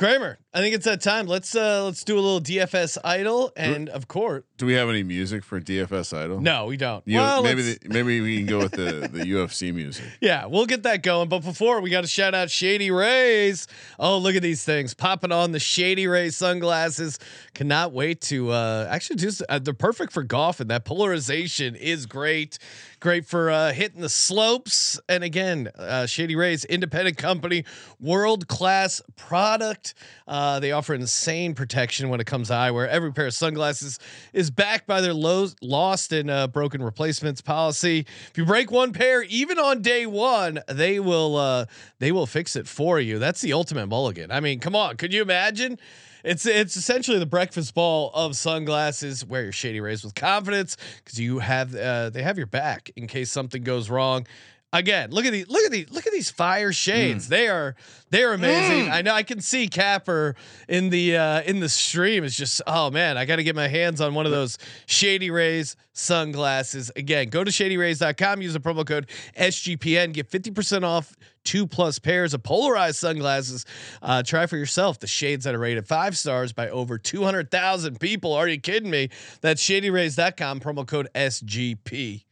[0.00, 1.26] Kramer, I think it's that time.
[1.26, 5.02] Let's uh let's do a little DFS Idol and of course, Do we have any
[5.02, 6.38] music for DFS Idol?
[6.42, 7.02] no, we don't.
[7.06, 10.04] You, well, maybe the, maybe we can go with the the UFC music.
[10.20, 11.30] yeah, we'll get that going.
[11.30, 13.66] But before we got to shout out Shady Rays.
[13.98, 17.18] Oh, look at these things popping on the Shady Rays sunglasses.
[17.54, 22.04] Cannot wait to uh actually just uh, they're perfect for golf, and that polarization is
[22.04, 22.58] great.
[23.00, 25.00] Great for uh, hitting the slopes.
[25.08, 27.64] And again, uh, Shady Rays, independent company,
[27.98, 29.94] world class product.
[30.28, 32.86] Uh, they offer insane protection when it comes to eyewear.
[32.88, 33.98] Every pair of sunglasses
[34.34, 38.06] is backed by their low, lost and uh, broken replacements policy.
[38.30, 41.66] If you break one pair, even on day one, they will uh,
[41.98, 43.18] they will fix it for you.
[43.18, 44.30] That's the ultimate mulligan.
[44.30, 45.78] I mean, come on, could you imagine?
[46.24, 49.24] It's it's essentially the breakfast ball of sunglasses.
[49.24, 53.06] Wear your shady rays with confidence because you have uh, they have your back in
[53.06, 54.26] case something goes wrong.
[54.72, 57.26] Again, look at these look at these look at these fire shades.
[57.26, 57.74] They are
[58.10, 58.88] they are amazing.
[58.92, 60.36] I know I can see Capper
[60.68, 62.22] in the uh, in the stream.
[62.22, 65.28] It's just oh man, I got to get my hands on one of those Shady
[65.30, 66.92] Rays sunglasses.
[66.94, 72.32] Again, go to shadyrays.com, use the promo code SGPN, get 50% off two plus pairs
[72.32, 73.66] of polarized sunglasses.
[74.02, 78.32] Uh, try for yourself the shades that are rated five stars by over 200,000 people.
[78.34, 79.08] Are you kidding me?
[79.40, 82.22] That's shadyrays.com, promo code SGPN.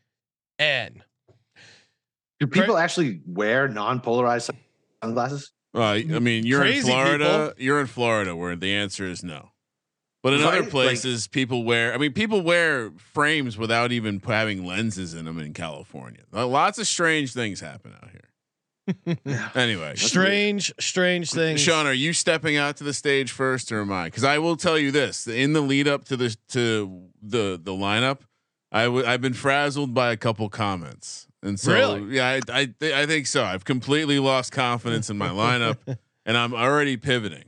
[2.40, 4.51] Do people actually wear non-polarized
[5.03, 5.53] sunglasses?
[5.74, 7.55] Uh, I mean, you're in Crazy Florida.
[7.59, 9.51] You're in Florida, where the answer is no.
[10.22, 10.48] But in Right?
[10.48, 11.94] other Like- places, people wear.
[11.94, 16.22] I mean, people wear frames without even having lenses in them in California.
[16.33, 18.24] Lots of strange things happen out here.
[19.55, 21.61] anyway, Strange, strange things.
[21.61, 24.07] Sean, are you stepping out to the stage first, or am I?
[24.07, 27.72] Because I will tell you this: in the lead up to the to the the
[27.72, 28.20] lineup,
[28.72, 32.16] I w- I've been frazzled by a couple comments, and so Really?
[32.16, 33.44] yeah, I I, th- I think so.
[33.44, 35.79] I've completely lost confidence in my lineup,
[36.27, 37.44] and I'm already pivoting.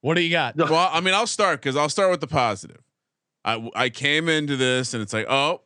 [0.00, 0.56] What do you got?
[0.56, 2.82] Well, I mean, I'll start because I'll start with the positive.
[3.44, 5.62] I I came into this and it's like, oh,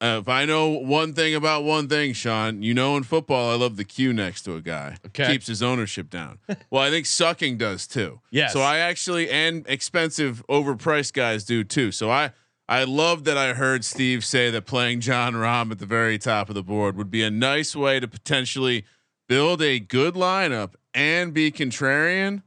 [0.00, 3.54] uh, if I know one thing about one thing, Sean, you know, in football, I
[3.54, 4.96] love the Q next to a guy.
[5.06, 5.26] Okay.
[5.32, 6.38] Keeps his ownership down.
[6.70, 8.20] well, I think sucking does too.
[8.30, 8.48] Yeah.
[8.48, 11.92] So I actually and expensive, overpriced guys do too.
[11.92, 12.32] So I
[12.72, 16.48] I love that I heard Steve say that playing Jon Rahm at the very top
[16.48, 18.86] of the board would be a nice way to potentially
[19.28, 22.42] build a good lineup and be contrarian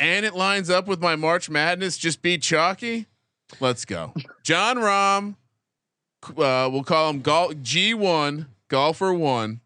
[0.00, 1.98] and it lines up with my March Madness.
[1.98, 3.06] Just be chalky.
[3.60, 5.36] Let's go, Jon Rahm.
[6.24, 9.60] Uh, we'll call him Gol- G one golfer one.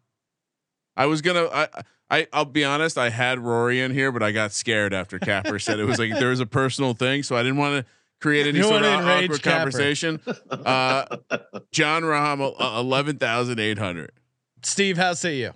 [0.95, 1.47] I was gonna.
[1.47, 1.67] I,
[2.11, 2.99] I I'll be honest.
[2.99, 6.11] I had Rory in here, but I got scared after Capper said it was like
[6.13, 9.41] there was a personal thing, so I didn't want to create any sort of awkward
[9.43, 9.57] Capper.
[9.71, 10.19] conversation.
[10.49, 11.17] Uh,
[11.71, 14.11] Jon Rahm, uh, eleven thousand eight hundred.
[14.63, 15.51] Steve, how say you?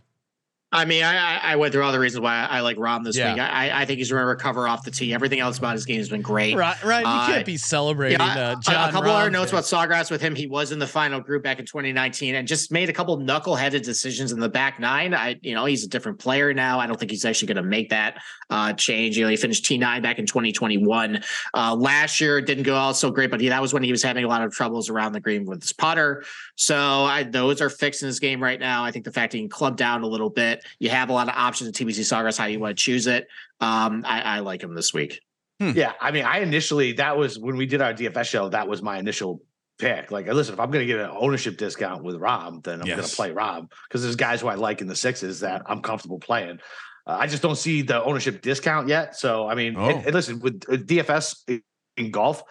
[0.72, 3.18] I mean, I, I I went through all the reasons why I like Rahm this
[3.18, 3.34] Yeah.
[3.34, 3.42] week.
[3.42, 5.14] I, I think he's going to recover off the tee.
[5.16, 6.56] Everything else about his game has been great.
[6.56, 7.02] Right, right.
[7.02, 8.90] You Uh, can't be celebrating Yeah, uh, a- John.
[8.90, 10.36] a couple other Rahm notes about Sawgrass with him.
[10.36, 13.82] He was in the final group back in 2019 and just made a couple knuckleheaded
[13.84, 15.16] decisions in the back nine.
[15.16, 16.80] I, you know, he's a different player now.
[16.80, 18.20] I don't think he's actually going to make that
[18.52, 19.18] uh, change.
[19.18, 21.24] You know, he finished T9 back in 2021.
[21.56, 24.04] Uh, last year didn't go all so great, but he, that was when he was
[24.04, 26.24] having a lot of troubles around the green with his putter.
[26.56, 28.84] So I, those are fixed in his game right now.
[28.84, 31.28] I think the fact he can club down a little bit, you have a lot
[31.28, 33.28] of options at TPC Sawgrass how you want to choose it.
[33.60, 35.20] Um, I, I like him this week.
[35.60, 38.48] Yeah, I mean, I initially that was when we did our DFS show.
[38.48, 39.42] That was my initial
[39.78, 40.10] pick.
[40.10, 43.04] Like, listen, if I'm going to get an ownership discount with Rahm, then I'm going
[43.04, 46.18] to play Rahm because there's guys who I like in the sixes that I'm comfortable
[46.20, 46.60] playing.
[47.06, 49.18] Uh, I just don't see the ownership discount yet.
[49.18, 49.90] So, I mean, Oh.
[49.90, 51.64] and listen, with DFS in-
[51.98, 52.42] in golf,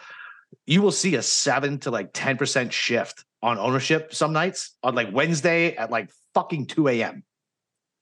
[0.66, 4.94] you will see a seven to like ten percent shift on ownership some nights on
[4.94, 7.22] like Wednesday at like fucking two a.m.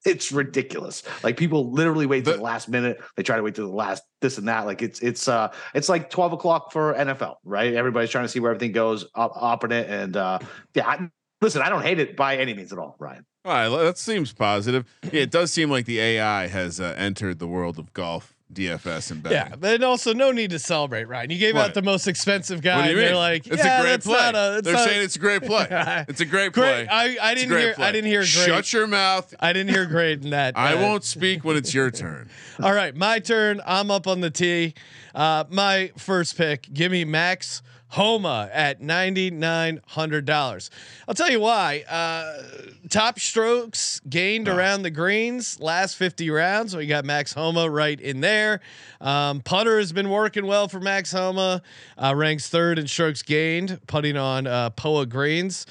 [0.07, 1.03] It's ridiculous.
[1.25, 3.01] Like people literally wait to The- last minute.
[3.17, 4.65] They try to wait to the last this and that.
[4.65, 7.75] Like it's it's uh it's like twelve o'clock for NFL, right?
[7.75, 9.91] Everybody's trying to see where everything goes up up in it.
[9.91, 10.39] And uh
[10.75, 11.09] yeah, I,
[11.41, 13.27] listen, I don't hate it by any means at all, Ryan.
[13.45, 14.85] All right, that seems positive.
[15.05, 19.11] Yeah, it does seem like the AI has uh, entered the world of golf, DFS,
[19.11, 19.37] and betting.
[19.37, 21.31] Yeah, but also no need to celebrate, Ryan.
[21.31, 21.69] You gave What?
[21.71, 22.87] out the most expensive guy.
[22.87, 24.31] and they're like, it's yeah, a great play.
[24.35, 25.67] A, They're saying it's a great play.
[26.09, 26.87] It's a great great.
[26.87, 26.89] play.
[26.89, 27.75] I, I didn't hear.
[27.75, 27.87] play.
[27.87, 28.29] I didn't hear great.
[28.29, 29.35] Shut your mouth.
[29.41, 30.55] I didn't hear great in that.
[30.57, 32.31] I uh, won't speak when it's your turn.
[32.63, 33.61] All right, my turn.
[33.67, 34.75] I'm up on the tee.
[35.15, 36.73] Uh, my first pick.
[36.73, 40.71] Give me Max Homa at ninety nine hundred dollars.
[41.07, 41.85] I'll tell you why.
[41.89, 42.43] Uh,
[42.91, 46.75] top strokes gained around the greens last fifty rounds.
[46.75, 48.61] We got Max Homa right in there.
[49.01, 51.63] Um, putter has been working well for Max Homa.
[51.97, 55.65] Uh, ranks third in strokes gained, putting on uh, Poa greens.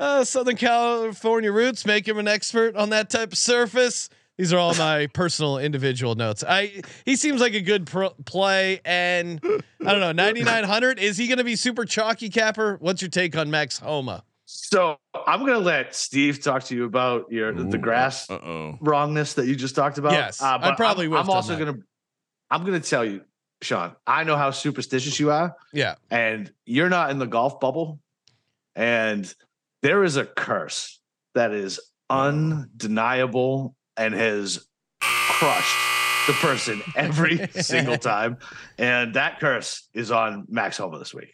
[0.00, 4.08] Uh, Southern California roots make him an expert on that type of surface.
[4.38, 6.44] These are all my personal individual notes.
[6.46, 11.00] I he seems like a good pro- play, and I don't know ninety nine hundred.
[11.00, 12.76] Is he going to be super chalky capper?
[12.80, 14.22] What's your take on Max Homa?
[14.46, 14.96] So
[15.26, 18.78] I'm gonna let Steve talk to you about your the grass Uh oh.
[18.80, 20.12] wrongness that you just talked about.
[20.12, 21.78] Yes, uh, I probably I'm, whiffed I'm also gonna
[22.48, 23.22] I'm gonna tell you,
[23.60, 23.94] Sean.
[24.06, 28.00] I know how superstitious you are, Yeah, and you're not in the golf bubble.
[28.76, 29.34] And
[29.82, 31.00] there is a curse
[31.34, 34.66] that is undeniable and has
[35.00, 35.76] crushed
[36.26, 38.38] the person every single time.
[38.78, 41.32] And that curse is on Max Homa this week.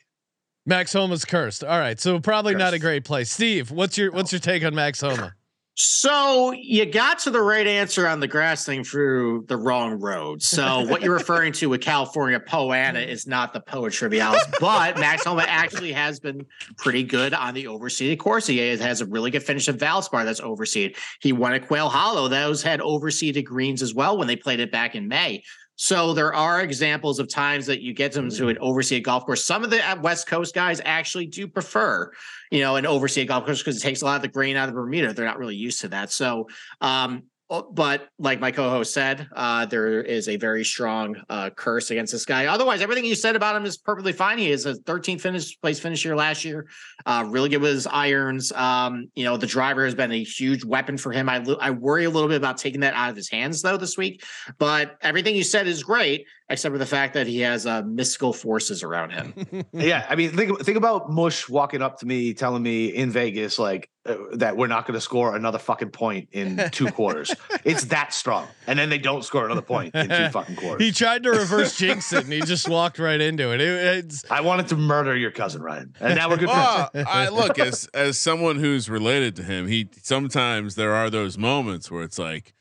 [0.66, 1.62] Max Homa's cursed.
[1.62, 3.24] All right, so probably not a great play.
[3.24, 5.34] Steve, what's your what's your take on Max Homa?
[5.76, 10.40] So you got to the right answer on the grass thing through the wrong road.
[10.40, 14.98] So what you're referring to with California Poa annua is not the Poa Trivialis, but
[15.00, 18.46] Max Homa actually has been pretty good on the overseeded course.
[18.46, 20.96] He has a really good finish at Valspar that's overseeded.
[21.20, 22.28] He won at Quail Hollow.
[22.28, 25.42] Those had overseeded greens as well when they played it back in May.
[25.76, 29.44] So there are examples of times that you get them to an overseeded golf course.
[29.44, 32.12] Some of the uh, West Coast guys actually do prefer,
[32.50, 34.68] you know, an overseeded golf course because it takes a lot of the grain out
[34.68, 35.12] of Bermuda.
[35.12, 36.12] They're not really used to that.
[36.12, 36.48] So,
[36.80, 37.24] um,
[37.62, 42.24] but like my co-host said, uh, there is a very strong uh, curse against this
[42.24, 42.46] guy.
[42.46, 44.38] Otherwise, everything you said about him is perfectly fine.
[44.38, 46.66] He is a 13th finish place finish here last year.
[47.06, 48.52] Uh, really good with his irons.
[48.52, 51.28] Um, you know, the driver has been a huge weapon for him.
[51.28, 53.96] I I worry a little bit about taking that out of his hands though this
[53.96, 54.22] week.
[54.58, 58.32] But everything you said is great, except for the fact that he has uh, mystical
[58.32, 59.64] forces around him.
[59.72, 63.58] yeah, I mean, think think about Mush walking up to me, telling me in Vegas
[63.58, 67.34] like uh, that we're not going to score another fucking point in two quarters.
[67.64, 70.84] It's that strong, and then they don't score another point in two fucking quarters.
[70.86, 73.60] He tried to reverse jinx it, and he just walked right into it.
[73.60, 76.90] It- it's I wanted to murder your cousin Ryan, and now we're good Well.
[76.94, 79.66] I look as as someone who's related to him.
[79.68, 82.52] He sometimes there are those moments where it's like,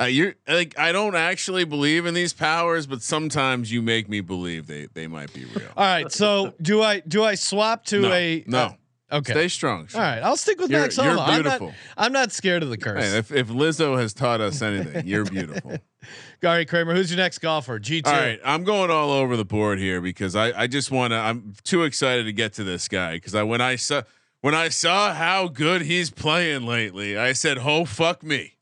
[0.00, 4.20] uh, you're like I don't actually believe in these powers, but sometimes you make me
[4.20, 5.68] believe they they might be real.
[5.76, 6.10] all right.
[6.10, 8.58] So do I do I swap to no, a no.
[8.58, 8.72] uh,
[9.12, 9.32] okay.
[9.32, 9.88] Stay strong.
[9.94, 11.20] all right, I'll stick with You're- Max you're Homa.
[11.22, 11.74] I'm not, beautiful.
[11.96, 13.04] I'm not scared of the curse.
[13.04, 15.76] Hey, if, if Lizzo has taught us anything, you're beautiful.
[16.42, 17.78] Gary Kramer, who's your next golfer?
[17.78, 18.10] G two.
[18.10, 21.16] All right, I'm going all over the board here because I, I just want to.
[21.16, 24.02] I'm too excited to get to this guy because I when I saw
[24.40, 28.56] when I saw how good he's playing lately, I said, "Oh fuck me!"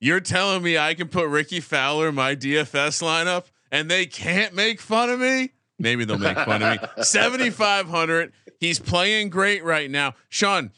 [0.00, 4.54] You're telling me I can put Rickie Fowler in my DFS lineup and they can't
[4.54, 5.52] make fun of me?
[5.78, 6.88] Maybe they'll make fun of me.
[7.02, 8.32] 7,500.
[8.60, 10.14] He's playing great right now.
[10.28, 10.70] Sean,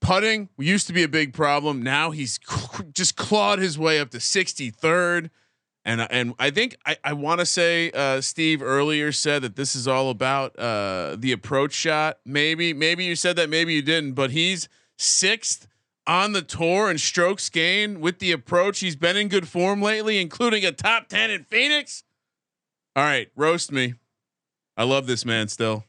[0.00, 1.82] putting used to be a big problem.
[1.82, 2.38] Now he's
[2.92, 5.30] just clawed his way up to 63rd.
[5.84, 9.74] And and I think I, I want to say uh, Steve earlier said that this
[9.74, 12.18] is all about uh, the approach shot.
[12.26, 14.12] Maybe maybe you said that, maybe you didn't.
[14.12, 15.68] But he's sixth
[16.10, 18.80] on the tour and strokes gained with the approach.
[18.80, 22.02] He's been in good form lately, including a top ten in Phoenix.
[22.96, 23.94] All right, roast me.
[24.76, 25.84] I love this man still.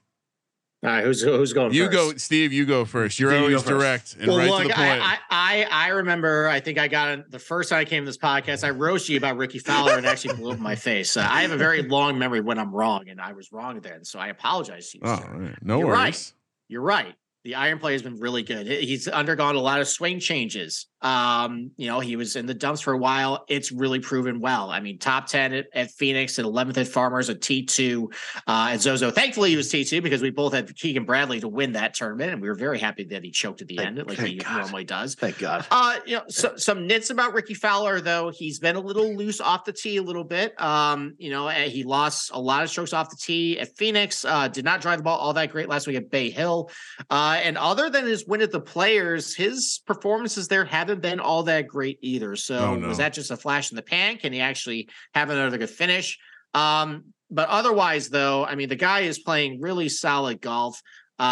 [0.84, 1.74] All right, who's who's going?
[1.74, 1.98] You first?
[1.98, 2.54] go, Steve.
[2.54, 3.20] You go first.
[3.20, 3.80] You're Steve, you always go first.
[3.80, 5.02] direct and well, right look, to the point.
[5.02, 6.48] I, I, I I remember.
[6.48, 8.64] I think I got it the first time I came to this podcast.
[8.64, 11.18] I roasted you about Rickie Fowler and actually blew up my face.
[11.18, 14.04] Uh, I have a very long memory when I'm wrong, and I was wrong then.
[14.06, 15.04] So I apologize to you.
[15.06, 15.24] oh, sir.
[15.34, 15.64] all right.
[15.64, 15.98] no You're worries.
[15.98, 16.34] right.
[16.68, 17.16] You're right.
[17.44, 18.68] The iron play has been really good.
[18.68, 20.88] He's undergone a lot of swing changes.
[21.02, 23.46] Um, you know, he was in the dumps for a while.
[23.48, 24.70] It's really proven well.
[24.70, 28.14] I mean, top 10 at, at Phoenix and 11th at Farmers, a T2
[28.48, 29.12] uh, at Zozo.
[29.12, 32.32] Thankfully, he was T2 because we both had Keegan Bradley to win that tournament.
[32.34, 34.58] And we were very happy that he choked at the Thank- end, like he God.
[34.58, 35.16] normally does.
[35.16, 35.66] Thank God.
[35.72, 38.30] Uh, you know, so, some nits about Rickie Fowler though.
[38.30, 40.60] He's been a little loose off the tee a little bit.
[40.62, 44.24] Um, you know, eh, he lost a lot of strokes off the tee at Phoenix.
[44.26, 46.70] Uh, did not drive the ball all that great last week at Bay Hill.
[47.10, 51.44] Uh, and other than his win at the Players, his performances there haven't been all
[51.44, 52.36] that great either.
[52.36, 52.88] So Oh, no.
[52.88, 54.18] was that just a flash in the pan?
[54.18, 56.18] Can he actually have another good finish?
[56.54, 60.82] Um, but otherwise, though, I mean, the guy is playing really solid golf.
[61.20, 61.24] Uh,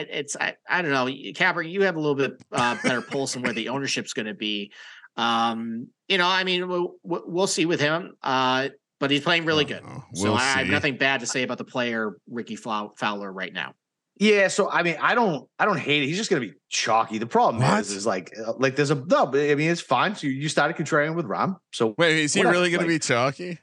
[0.00, 3.36] I, it's I, I don't know, Capper, you have a little bit uh, better pulse
[3.36, 4.72] on where the ownership's going to be.
[5.16, 8.14] Um, you know, I mean, we'll, we'll see with him.
[8.22, 9.82] Uh, but he's playing really good.
[9.86, 13.32] Oh, so we'll I, I have nothing bad to say about the player Rickie Fowler
[13.32, 13.74] right now.
[14.18, 16.06] Yeah, so I mean, I don't, I don't hate it.
[16.06, 17.18] He's just gonna be chalky.
[17.18, 17.80] The problem What?
[17.80, 19.26] is, is like, uh, like there's a no.
[19.26, 20.14] But I mean, it's fine.
[20.16, 21.56] So you, you started contrarian with Rahm.
[21.72, 23.58] So Wait, is he Whatever, really going like- to be chalky?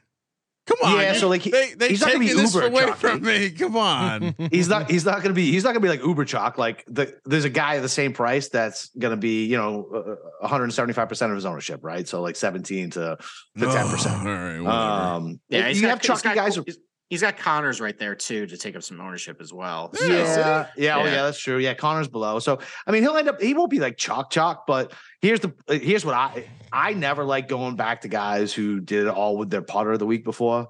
[0.66, 0.98] Come on.
[1.00, 2.98] Yeah, you- so, like, he- they they he's not gonna be this uber away chalky.
[2.98, 3.50] from me.
[3.50, 4.34] Come on.
[4.50, 7.16] he's not he's not gonna be he's not gonna be like uber chalk like the
[7.24, 11.30] there's a guy at the same price that's gonna be you know uh, 175 percent
[11.30, 13.16] of his ownership right so like 17 to to
[13.54, 14.60] 10 Oh, percent all right.
[14.60, 14.68] whatever.
[14.70, 16.64] um Yeah, you have he's chalky guys who-
[17.10, 19.92] he's- got Conners right there too to take up some ownership as well.
[20.00, 21.04] Yeah, yeah, yeah, oh Yeah.
[21.04, 21.58] yeah, that's true.
[21.58, 22.38] Yeah, Connor's below.
[22.38, 23.40] So I mean, he'll end up.
[23.40, 27.24] He won't be like chalk chalk, but here's the uh, here's what I I never
[27.24, 30.68] like going back to guys who did it all with their putter the week before,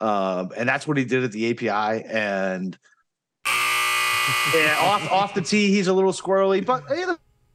[0.00, 2.04] um, and that's what he did at the API.
[2.04, 2.76] And
[4.54, 7.04] yeah, off off the tee, he's a little squirrely, but hey,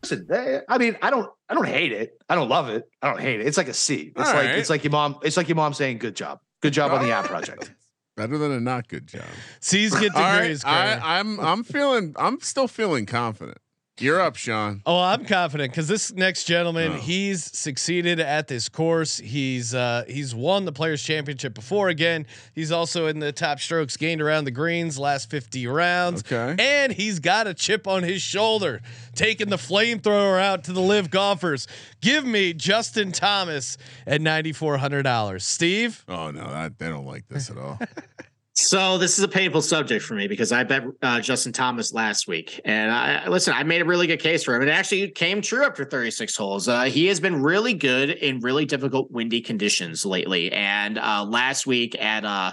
[0.02, 2.14] listen, eh, I mean, I don't I don't hate it.
[2.30, 2.90] I don't love it.
[3.02, 3.48] I don't hate it.
[3.48, 4.14] It's like a C.
[4.16, 4.56] It's All like right.
[4.58, 5.18] it's like your mom.
[5.24, 7.74] It's like your mom saying, "Good job, good job on the app project."
[8.22, 9.24] Better than a not good job.
[9.62, 10.64] C's get All right, degrees.
[10.64, 13.58] I, I'm I'm feeling I'm still feeling confident.
[14.02, 14.82] You're up, Sean.
[14.86, 16.96] Oh, I'm confident because this next gentleman, Oh.
[16.96, 19.18] he's succeeded at this course.
[19.18, 21.90] He's uh, he's won the Players Championship before.
[21.90, 22.26] Again,
[22.56, 26.24] he's also in the top strokes gained around the greens last 50 rounds.
[26.32, 26.56] Okay.
[26.58, 28.82] and he's got a chip on his shoulder,
[29.14, 31.68] taking the flamethrower out to the live golfers.
[32.02, 33.78] Give me Justin Thomas
[34.08, 35.46] at ninety four hundred dollars.
[35.46, 37.78] Steve, Oh no, that, they don't like this at all.
[38.54, 42.28] So this is a painful subject for me because I bet uh, Justin Thomas last
[42.28, 43.54] week, and I listen.
[43.54, 44.62] I made a really good case for him.
[44.62, 46.68] It actually came true after 36 holes.
[46.68, 50.52] Uh, he has been really good in really difficult windy conditions lately.
[50.52, 52.52] And uh, last week at uh,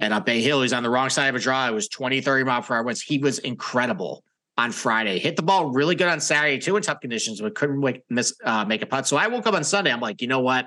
[0.00, 1.66] at uh, Bay Hill, he's on the wrong side of a draw.
[1.66, 3.00] It was 20, 30 mile per hour winds.
[3.00, 4.22] He was incredible
[4.58, 5.18] on Friday.
[5.18, 8.34] Hit the ball really good on Saturday too in tough conditions, but couldn't wake, miss
[8.44, 9.06] uh, make a putt.
[9.06, 9.92] So I woke up on Sunday.
[9.92, 10.66] I'm like, you know what?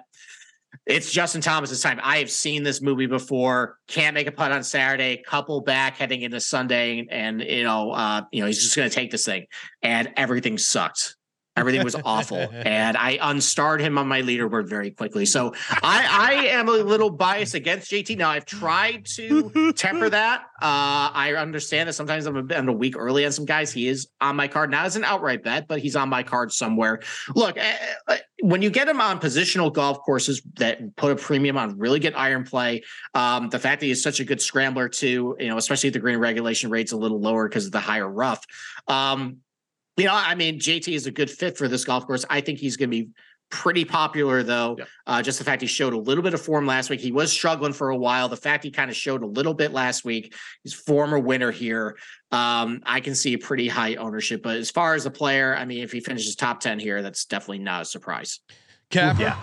[0.88, 2.00] It's Justin Thomas's time.
[2.02, 3.78] I have seen this movie before.
[3.88, 5.22] Can't make a putt on Saturday.
[5.26, 8.94] Couple back heading into Sunday, and you know, uh, you know, he's just going to
[8.94, 9.46] take this thing.
[9.84, 11.16] And everything sucked.
[11.58, 15.26] Everything was awful, and I unstarred him on my leaderboard very quickly.
[15.26, 18.18] So I, I am a little biased against JT.
[18.18, 20.44] Now I've tried to temper that.
[20.62, 23.70] Uh, I understand that sometimes I'm a, bit- I'm a week early on some guys.
[23.74, 26.54] He is on my card, not as an outright bet, but he's on my card
[26.54, 27.02] somewhere.
[27.36, 27.76] Look, eh,
[28.08, 32.00] eh, when you get him on positional golf courses that put a premium on really
[32.00, 32.84] good iron play,
[33.14, 36.18] um, the fact that he's such a good scrambler too, you know, especially the green
[36.18, 38.46] regulation rate's a little lower because of the higher rough.
[38.88, 39.40] Um,
[39.98, 42.26] you know, I mean, JT is a good fit for this golf course.
[42.30, 43.10] I think he's going to be
[43.52, 44.78] pretty popular though.
[44.80, 44.86] Yeah.
[45.06, 47.02] Uh, just the fact he showed a little bit of form last week.
[47.02, 48.30] He was struggling for a while.
[48.30, 50.34] The fact he kind of showed a little bit last week,
[50.64, 51.98] he's former winner here.
[52.32, 54.42] Um, I can see a pretty high ownership.
[54.42, 57.26] But as far as the player, I mean, if he finishes top 10 here, that's
[57.26, 58.40] definitely not a surprise.
[58.90, 59.22] Capper.
[59.22, 59.36] Yeah.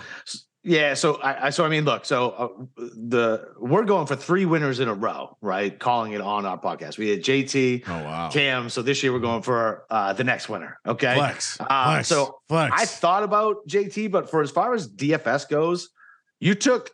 [0.63, 0.93] Yeah.
[0.93, 2.47] So I, I so I mean, look, so uh,
[2.77, 5.77] the we're going for three winners in a row, right?
[5.77, 6.97] Calling it on our podcast.
[6.97, 8.29] We had JT, Oh wow.
[8.29, 8.69] Cam.
[8.69, 10.77] So this year we're going for uh the next winner.
[10.85, 11.15] Okay.
[11.15, 11.59] Flex.
[11.59, 12.07] Uh, Flex.
[12.07, 12.73] so flex.
[12.75, 15.89] I thought about JT, but for as far as DFS goes,
[16.39, 16.91] you took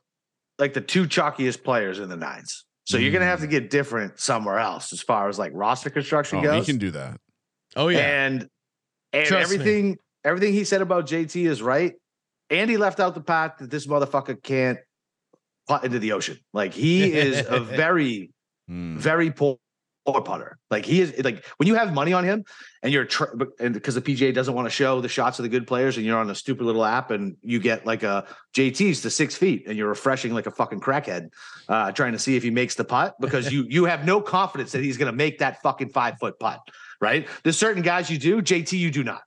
[0.59, 2.66] like the two chalkiest players in the nines.
[2.88, 6.39] So you're gonna have to get different somewhere else as far as like roster construction
[6.41, 6.49] goes.
[6.49, 6.66] oh, he goes.
[6.68, 7.20] can do that.
[7.76, 8.26] Oh yeah.
[8.26, 8.47] And
[9.11, 9.55] and Trust me.
[9.55, 11.93] everything everything he said about JT is right.
[12.49, 14.79] And he left out the part that this motherfucker can't
[15.67, 16.37] putt into the ocean.
[16.53, 18.31] Like he is a very,
[18.67, 18.97] Hmm.
[18.97, 19.59] very poor,
[20.05, 20.57] putter.
[20.71, 22.43] Like he is like when you have money on him
[22.83, 23.25] and you're tr-
[23.59, 26.05] and because the PGA doesn't want to show the shots of the good players and
[26.05, 28.25] you're on a stupid little app and you get like a
[28.55, 31.29] JT's to six feet and you're refreshing like a fucking crackhead,
[31.69, 34.71] uh, trying to see if he makes the putt because you you have no confidence
[34.71, 36.59] that he's gonna make that fucking five foot putt.
[37.01, 37.27] Right?
[37.43, 39.21] There's certain guys you do, JT you do not.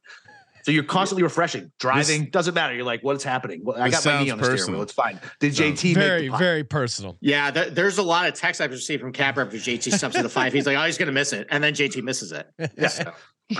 [0.68, 2.74] So you're constantly refreshing, driving, doesn't matter.
[2.74, 3.62] You're like, what's happening?
[3.64, 4.78] Well, I got my knee on the steering personal.
[4.80, 4.82] wheel.
[4.82, 5.18] It's fine.
[5.40, 6.38] Did Sounds JT make very the putt?
[6.40, 7.16] very personal.
[7.22, 10.22] Yeah, there, there's a lot of texts I've received from Capper after JT steps to
[10.22, 10.52] the five.
[10.52, 11.46] He's like, oh, he's going to miss it.
[11.50, 12.46] And then JT misses it.
[12.76, 13.12] Yeah.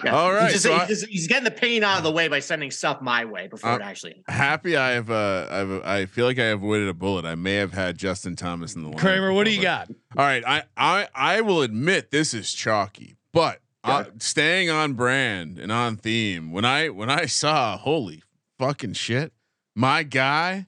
[0.05, 0.15] Yeah.
[0.15, 2.11] All right, He's, just, so he's, I- just- he's getting the pain out of the
[2.11, 4.23] way by sending stuff my way before Uh, it actually.
[4.29, 7.25] Happy I have uh I've I feel like I avoided a bullet.
[7.25, 8.99] I may have had Justin Thomas in the line.
[8.99, 9.89] Kramer, what do you got?
[10.15, 15.59] All right, I I I will admit this is chalky, but uh, staying on brand
[15.59, 16.53] and on theme.
[16.53, 18.23] When I when I saw holy
[18.59, 19.33] fucking shit,
[19.75, 20.67] my guy,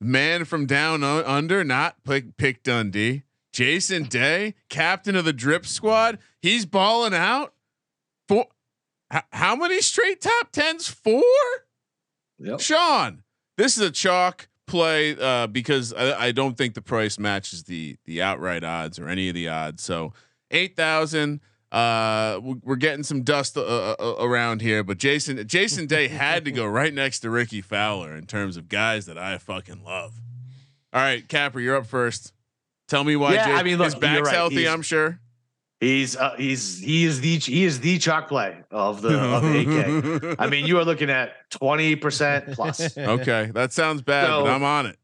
[0.00, 6.18] man from down under, not pick pick Dundee, Jason Day, captain of the drip squad,
[6.40, 7.54] he's balling out.
[8.28, 8.46] Four,
[9.12, 10.88] h- how many straight top tens?
[10.88, 11.22] Four.
[12.38, 12.60] Yep.
[12.60, 13.22] Sean,
[13.56, 17.96] this is a chalk play uh, because I, I don't think the price matches the
[18.04, 19.82] the outright odds or any of the odds.
[19.82, 20.12] So
[20.50, 21.40] eight thousand.
[21.72, 23.62] Uh, we- we're getting some dust uh,
[23.98, 28.14] uh, around here, but Jason Jason Day had to go right next to Rickie Fowler
[28.16, 30.20] in terms of guys that I fucking love.
[30.92, 32.32] All right, Capper, you're up first.
[32.88, 33.34] Tell me why.
[33.34, 34.34] Yeah, Jay- I mean, look, his back's right.
[34.34, 34.56] healthy.
[34.58, 35.18] He's- I'm sure.
[35.78, 40.28] He's uh, he's he is the he is the chalk play of the of the
[40.30, 40.36] AK.
[40.40, 42.96] I mean, you are looking at twenty percent plus.
[42.96, 44.96] okay, that sounds bad, but I'm on it.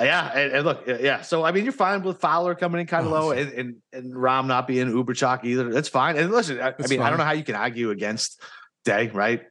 [0.00, 1.22] Yeah, and, and look, yeah.
[1.22, 3.76] So I mean, you're fine with Fowler coming in kind of Oh, low, and, and
[3.92, 5.70] and Rahm not being uber chalk either.
[5.72, 6.16] That's fine.
[6.16, 8.40] And listen, I, I mean, I don't know how you can argue against
[8.84, 9.42] Day, right?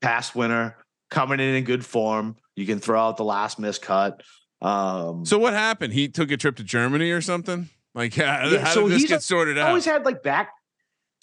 [0.00, 0.76] Past winner,
[1.10, 2.36] coming in in good form.
[2.54, 4.20] You can throw out the last miscut.
[4.60, 5.92] Um, So what happened?
[5.92, 7.68] He took a trip to Germany or something?
[7.94, 9.68] Like, how, Yeah, how so did this get sorted out?
[9.68, 10.50] always had like back.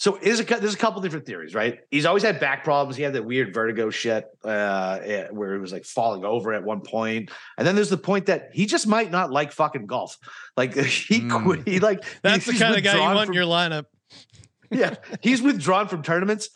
[0.00, 1.80] So is a there's a couple different theories, right?
[1.90, 2.96] He's always had back problems.
[2.96, 6.64] He had that weird vertigo shit uh, eh, where he was like falling over at
[6.64, 7.30] one point.
[7.58, 10.16] and then there's the point that he just might not like fucking golf.
[10.56, 11.44] Like he Mm.
[11.44, 11.68] quit.
[11.68, 13.84] He like That's the kind of guy you want in your lineup.
[14.70, 16.48] yeah, he's withdrawn from tournaments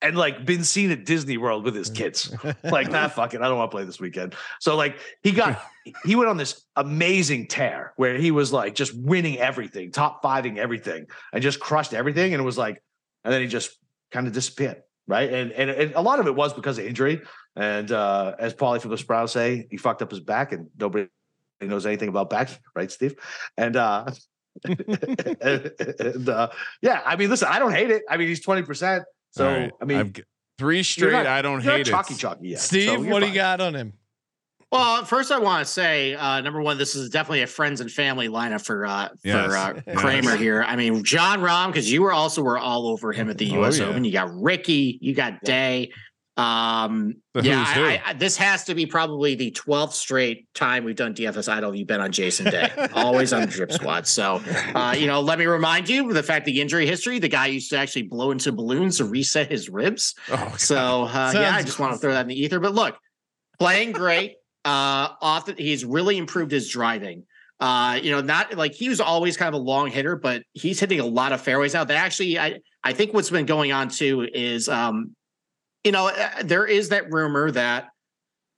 [0.00, 2.32] and like been seen at Disney World with his kids.
[2.62, 4.36] Like, nah, fuck it, I don't want to play this weekend.
[4.60, 5.60] So like he got
[6.04, 10.56] he went on this amazing tear where he was like just winning everything, top fiving
[10.58, 12.32] everything, and just crushed everything.
[12.32, 12.80] And it was like,
[13.24, 13.76] and then he just
[14.10, 14.82] kind of disappeared.
[15.06, 15.32] Right.
[15.32, 17.22] And, and and a lot of it was because of injury.
[17.56, 21.08] And uh as Paulie from the Sprout say, he fucked up his back and nobody
[21.60, 23.16] knows anything about backs, right, Steve?
[23.56, 24.06] And uh
[24.64, 26.50] and uh,
[26.82, 28.02] yeah, I mean, listen, I don't hate it.
[28.08, 29.02] I mean, he's 20%.
[29.30, 29.72] So, All right.
[29.80, 30.12] I mean, I've
[30.58, 31.12] three straight.
[31.12, 32.18] not- I don't hate not chalky it.
[32.18, 32.60] chalky yet.
[32.60, 33.94] Steve, so what do you got on him?
[34.72, 37.90] Well, first I want to say, uh, number one, this is definitely a friends and
[37.92, 39.46] family lineup for uh, Yes.
[39.46, 39.96] for uh, Yes.
[39.98, 40.62] Kramer here.
[40.66, 43.60] I mean, Jon Rahm, because you were also were all over him at the Oh,
[43.60, 43.78] U.S.
[43.78, 43.84] yeah.
[43.86, 44.02] Open.
[44.04, 45.90] You got Rickie, you got Day.
[46.38, 47.80] Um, The yeah, I.
[47.82, 51.74] I, I- this has to be probably the twelfth straight time we've done DFS Idol.
[51.74, 54.06] You've been on Jason Day, always on the drip squad.
[54.06, 54.40] So,
[54.74, 57.18] uh, you know, let me remind you of the fact the injury history.
[57.18, 60.14] The guy used to actually blow into balloons to reset his ribs.
[60.30, 62.58] Oh, So uh, yeah, I just want to throw that in the ether.
[62.60, 62.96] But look,
[63.58, 64.36] playing great.
[64.64, 67.24] Uh, often he's really improved his driving.
[67.60, 70.80] Uh, you know, not like he was always kind of a long hitter, but he's
[70.80, 71.88] hitting a lot of fairways out.
[71.88, 75.14] That actually, I I think what's been going on too is, um,
[75.84, 77.88] you know, uh, there is that rumor that.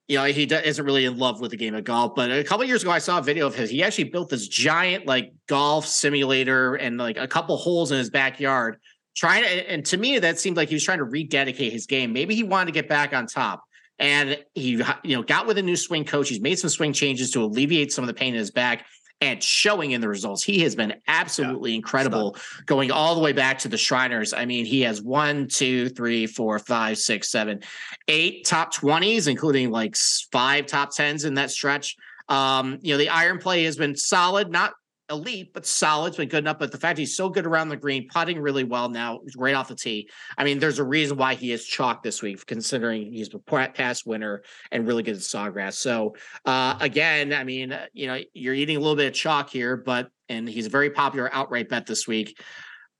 [0.06, 2.14] You know, he isn't really in love with the game of golf.
[2.14, 3.70] But a couple years ago, I saw a video of his.
[3.70, 8.10] He actually built this giant like golf simulator and like a couple holes in his
[8.10, 8.76] backyard
[9.14, 12.12] trying to and to me that seemed like he was trying to rededicate his game
[12.12, 13.63] maybe he wanted to get back on top
[13.98, 16.28] and he you know got with a new swing coach.
[16.28, 18.86] He's made some swing changes to alleviate some of the pain in his back
[19.20, 20.42] and showing in the results.
[20.42, 22.36] He has been absolutely incredible
[22.66, 24.32] going all the way back to the shriners.
[24.32, 27.60] I mean he has one two three four five six seven
[28.08, 29.96] eight top 20s including like
[30.32, 31.96] five top 10s in that stretch.
[32.28, 34.72] Um you know the iron play has been solid not
[35.10, 36.08] elite, but solid.
[36.08, 36.58] It's been good enough.
[36.58, 39.68] But the fact he's so good around the green, putting really well now, right off
[39.68, 40.08] the tee.
[40.38, 43.68] I mean, there's a reason why he is chalk this week, considering he's a pa-
[43.68, 44.42] past winner
[44.72, 45.74] and really good at Sawgrass.
[45.74, 49.50] So uh, again, I mean, uh, you know, you're eating a little bit of chalk
[49.50, 52.38] here, but and he's a very popular outright bet this week.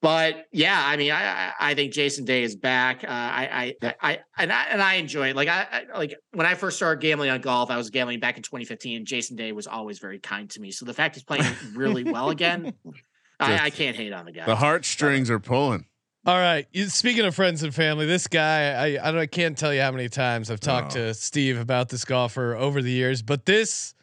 [0.05, 3.03] But yeah, I mean, I I, I think Jason Day is back.
[3.05, 5.37] Uh, I, I I and I and I enjoy it.
[5.37, 8.37] Like I, I like when I first started gambling on golf, I was gambling back
[8.37, 9.07] in 2015.
[9.07, 10.73] Jason Day was always very kind to me.
[10.73, 12.75] So the fact he's playing really well again,
[13.41, 14.45] I, I can't hate on the guy.
[14.45, 15.87] The heartstrings are pulling.
[16.27, 16.67] All right.
[16.89, 19.91] Speaking of friends and family, this guy, I, I don't, I can't tell you how
[19.91, 21.09] many times I've talked Oh.
[21.09, 23.94] to Steve about this golfer over the years, but this,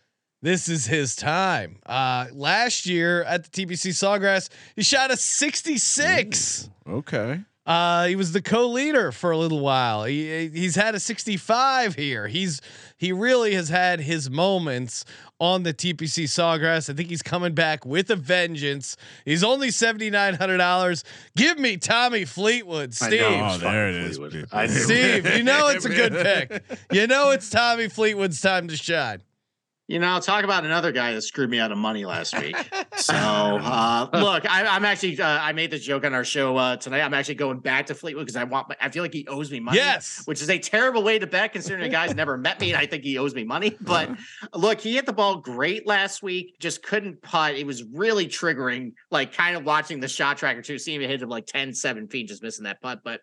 [0.42, 1.78] this is his time.
[1.86, 6.70] Uh, last year at the TPC Sawgrass, he shot a 66.
[6.88, 7.42] Okay.
[7.64, 10.04] Uh, he was the co-leader for a little while.
[10.04, 12.28] He he's had a 65 here.
[12.28, 12.60] He's
[12.98, 15.06] he really has had his moments
[15.40, 16.90] on the TPC Sawgrass.
[16.90, 18.98] I think he's coming back with a vengeance.
[19.26, 21.04] He's only seventy nine hundred dollars.
[21.38, 23.22] Give me Tommy Fleetwood, Steve.
[23.24, 24.20] Oh, there it is.
[24.52, 24.74] I knew.
[24.74, 26.14] Steve, you know it's a good
[26.50, 26.64] pick.
[26.92, 29.22] You know it's Tommy Fleetwood's time to shine.
[29.92, 32.56] You know, talk about another guy that screwed me out of money last week.
[32.98, 36.76] So, uh, look, I, I'm actually, uh, I made this joke on our show uh,
[36.76, 37.02] tonight.
[37.02, 39.50] I'm actually going back to Fleetwood because I want, my, I feel like he owes
[39.50, 39.78] me money.
[39.78, 40.22] Yes.
[40.26, 42.86] Which is a terrible way to bet considering the guy's never met me and I
[42.86, 43.76] think he owes me money.
[43.82, 44.12] But
[44.54, 47.56] look, he hit the ball great last week, just couldn't putt.
[47.56, 51.24] It was really triggering, like kind of watching the shot tracker too, seeing him hit
[51.24, 53.02] him like 10, 7 feet, just missing that putt.
[53.04, 53.22] But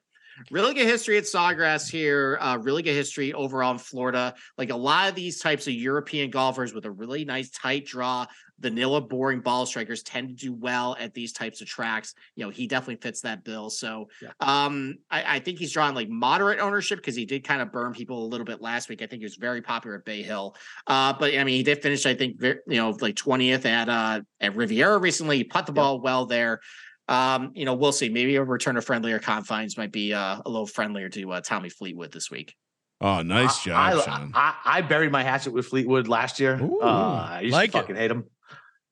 [0.51, 2.39] Really good history at Sawgrass here.
[2.41, 4.35] Uh, really good history overall in Florida.
[4.57, 8.27] Like a lot of these types of European golfers with a really nice tight draw,
[8.61, 12.15] vanilla, boring ball strikers tend to do well at these types of tracks.
[12.35, 13.71] You know, he definitely fits that bill.
[13.71, 14.31] So Yeah.
[14.41, 17.93] um, I, I think he's drawing like moderate ownership because he did kind of burn
[17.93, 19.03] people a little bit last week.
[19.03, 20.57] I think he was very popular at Bay Hill.
[20.87, 24.21] Uh, but I mean, he did finish, I think, you know, like 20th at uh
[24.41, 25.39] at Riviera recently.
[25.39, 26.61] He put the ball well there.
[27.09, 28.09] Um, you know, we'll see.
[28.09, 31.71] Maybe a return to friendlier confines might be uh, a little friendlier to uh, Tommy
[31.71, 32.55] Fleetwood this week.
[33.01, 34.33] Oh, nice job, I, Sean.
[34.35, 36.61] I, I buried my hatchet with Fleetwood last year.
[36.61, 37.81] Ooh, uh, I used like to it.
[37.81, 38.25] fucking hate him.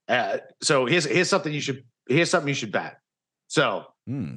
[0.09, 2.99] Uh, so here's here's something you should here's something you should bet.
[3.49, 4.37] So Hmm.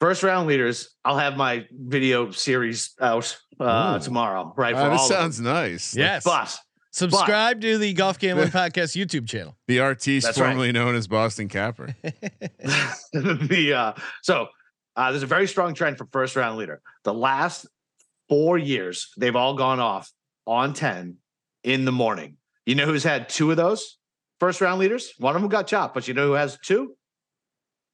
[0.00, 4.04] first round leaders, I'll have my video series out uh, Ooh.
[4.04, 4.52] tomorrow.
[4.56, 4.74] Right?
[4.74, 5.94] For this all sounds nice.
[5.94, 6.24] Yes.
[6.24, 6.56] But
[6.92, 9.56] Subscribe to the Golf Gambling Podcast YouTube channel.
[9.66, 10.48] The artiste That's right.
[10.48, 11.96] formerly known as Boston Capper.
[13.12, 14.48] the uh, so
[14.94, 16.82] uh, there's a very strong trend for first round leader.
[17.04, 17.66] The last
[18.28, 20.12] four years, they've all gone off
[20.46, 21.16] on 10
[21.64, 22.36] in the morning.
[22.66, 23.96] You know who's had two of those
[24.38, 25.14] first round leaders?
[25.18, 26.94] One of them got chopped, but you know who has two?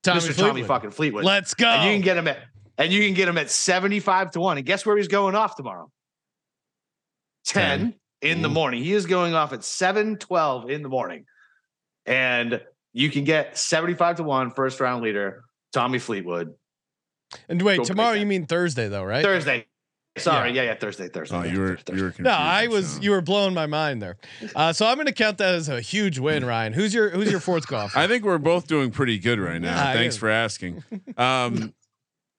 [0.03, 0.37] Tommy Mr.
[0.37, 1.25] Tommy fucking Fleetwood.
[1.25, 1.69] Let's go.
[1.69, 2.39] And you can get him at
[2.77, 4.59] and you can get him at 75 to 1.
[4.59, 5.91] And guess where he's going off tomorrow?
[7.47, 8.83] 10 in the morning.
[8.83, 11.25] He is going off at 712 in the morning.
[12.07, 12.61] And
[12.93, 15.43] you can get 75 to 1 first round leader,
[15.73, 16.55] Tommy Fleetwood.
[17.49, 19.25] and wait, Go tomorrow you mean Thursday though, right?
[19.25, 19.67] Thursday.
[20.17, 21.37] Sorry, yeah, yeah, Thursday, Thursday.
[21.37, 21.97] Oh, yeah, you were Thursday.
[21.97, 22.25] you were confused.
[22.25, 22.95] No, I was.
[22.95, 23.03] Sean.
[23.03, 24.17] You were blowing my mind there.
[24.57, 26.73] Uh, so I'm going to count that as a huge win, Ryan.
[26.73, 27.97] Who's your Who's your fourth golfer?
[27.97, 29.77] I think we're both doing pretty good right now.
[29.77, 30.83] Yeah, Thanks for asking.
[31.17, 31.73] Um,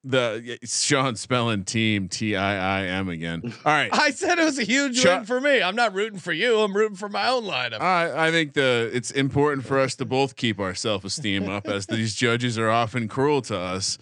[0.03, 3.41] the Sean spelling team T I I M again.
[3.65, 3.89] All right.
[3.91, 5.61] I said it was a huge win for me.
[5.61, 6.59] I'm not rooting for you.
[6.59, 7.81] I'm rooting for my own lineup.
[7.81, 11.67] I, I think the it's important for us to both keep our self esteem up
[11.67, 13.97] as these judges are often cruel to us.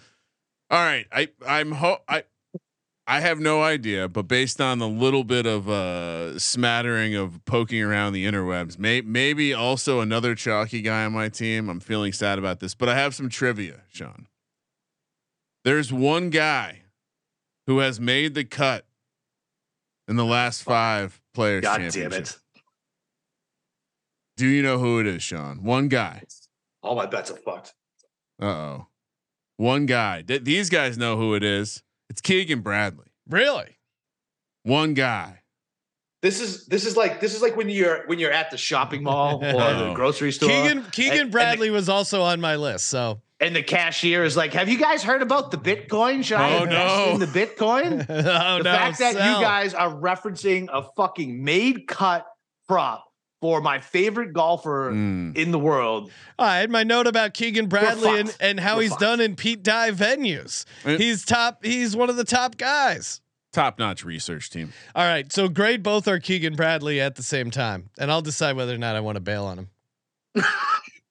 [0.70, 2.24] All right, I I'm ho- I
[3.06, 7.82] I have no idea, but based on the little bit of uh smattering of poking
[7.82, 11.68] around the interwebs, may, maybe also another chalky guy on my team.
[11.68, 14.27] I'm feeling sad about this, but I have some trivia, Sean.
[15.68, 16.80] There's one guy
[17.66, 18.86] who has made the cut
[20.08, 21.60] in the last five players.
[21.60, 22.38] God damn it.
[24.38, 25.62] Do you know who it is, Sean?
[25.62, 26.22] One guy.
[26.82, 27.74] All my bets are fucked.
[28.40, 28.86] Uh oh.
[29.58, 30.22] One guy.
[30.22, 31.82] Th- these guys know who it is.
[32.08, 33.12] It's Keegan Bradley.
[33.28, 33.76] really?
[34.62, 35.42] One guy.
[36.20, 39.02] This is this is like this is like when you're when you're at the shopping
[39.04, 40.48] mall or the grocery store.
[40.48, 42.86] Keegan Keegan and- Bradley was also on my list.
[42.88, 46.24] So and the cashier is like, "Have you guys heard about the Bitcoin?
[46.24, 47.12] Should I Oh, invest no.
[47.14, 49.38] in the Bitcoin?" oh the no, fact that sell.
[49.38, 52.26] you guys are referencing a fucking made cut
[52.66, 53.04] prop
[53.40, 55.36] for my favorite golfer Mm.
[55.36, 56.10] in the world.
[56.36, 59.00] I had my note about Keegan Bradley and, and how You're he's fucked.
[59.02, 60.64] done in Pete Dye venues.
[60.84, 60.96] Eh.
[60.96, 61.64] He's top.
[61.64, 63.20] He's one of the top guys.
[63.58, 64.72] Top notch research team.
[64.94, 68.54] All right, so grade both are Keegan Bradley at the same time, and I'll decide
[68.54, 69.68] whether or not I want to bail on him.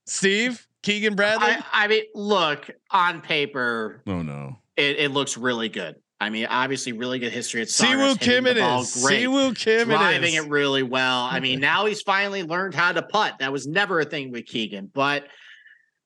[0.05, 1.49] Steve, Keegan Bradley.
[1.49, 4.59] I, I mean, look on paper, Oh no.
[4.77, 5.97] it, it looks really good.
[6.21, 10.35] I mean, obviously, really good history at Siwoo Kim the it ball Siwoo Kim driving
[10.35, 10.45] it is.
[10.45, 11.23] it really well.
[11.23, 13.39] I mean, now he's finally learned how to putt.
[13.39, 15.25] That was never a thing with Keegan, but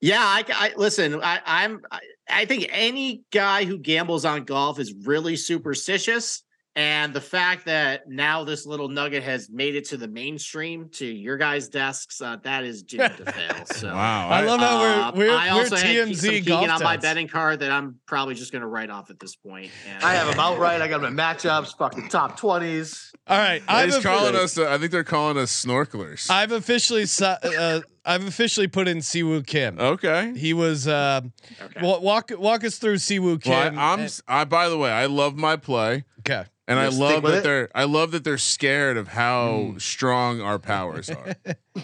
[0.02, 1.22] yeah, I, I listen.
[1.24, 1.82] I, I'm.
[1.92, 2.00] I,
[2.30, 6.44] I think any guy who gambles on golf is really superstitious,
[6.78, 11.06] and the fact that now this little nugget has made it to the mainstream to
[11.06, 13.66] your guys' desks, uh, that is doomed to fail.
[13.66, 13.88] So.
[13.94, 14.30] Wow.
[14.30, 16.70] I love how Uh, we're we're, I we're also had Ke- some TMZ Keegan golf
[16.72, 19.70] on my betting card that I'm probably just going to write off at this point.
[19.90, 20.82] And, I have them outright.
[20.82, 23.12] I got him in matchups, fucking top twenties.
[23.28, 24.58] All right, I've, He's offi- calling us.
[24.58, 26.30] Uh, I think they're calling us snorkelers.
[26.30, 29.80] I've officially si- uh, I've officially put in Siwoo Kim.
[29.80, 30.34] okay.
[30.36, 31.22] He was uh,
[31.62, 31.82] Okay.
[31.82, 33.52] walk walk us through Siwoo Kim.
[33.52, 34.00] Well, I, I'm.
[34.00, 34.44] and- s- I.
[34.46, 36.46] By the way, I love my play, okay.
[36.68, 37.44] and I You'll love that it?
[37.44, 37.70] they're.
[37.76, 41.36] I love that they're scared of how strong our powers are.
[41.76, 41.84] I'm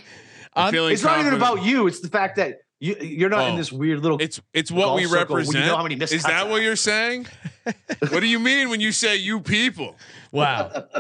[0.56, 1.86] I'm- feeling It's not even about you.
[1.88, 3.58] It's the fact that you you're not in Oh.
[3.58, 4.18] this weird little.
[4.20, 5.66] It's it's what we circle when you represent.
[5.68, 6.50] know how many missed Is that are.
[6.50, 7.28] what you're saying?
[8.10, 9.96] what do you mean when you say you people?
[10.32, 10.72] Wow.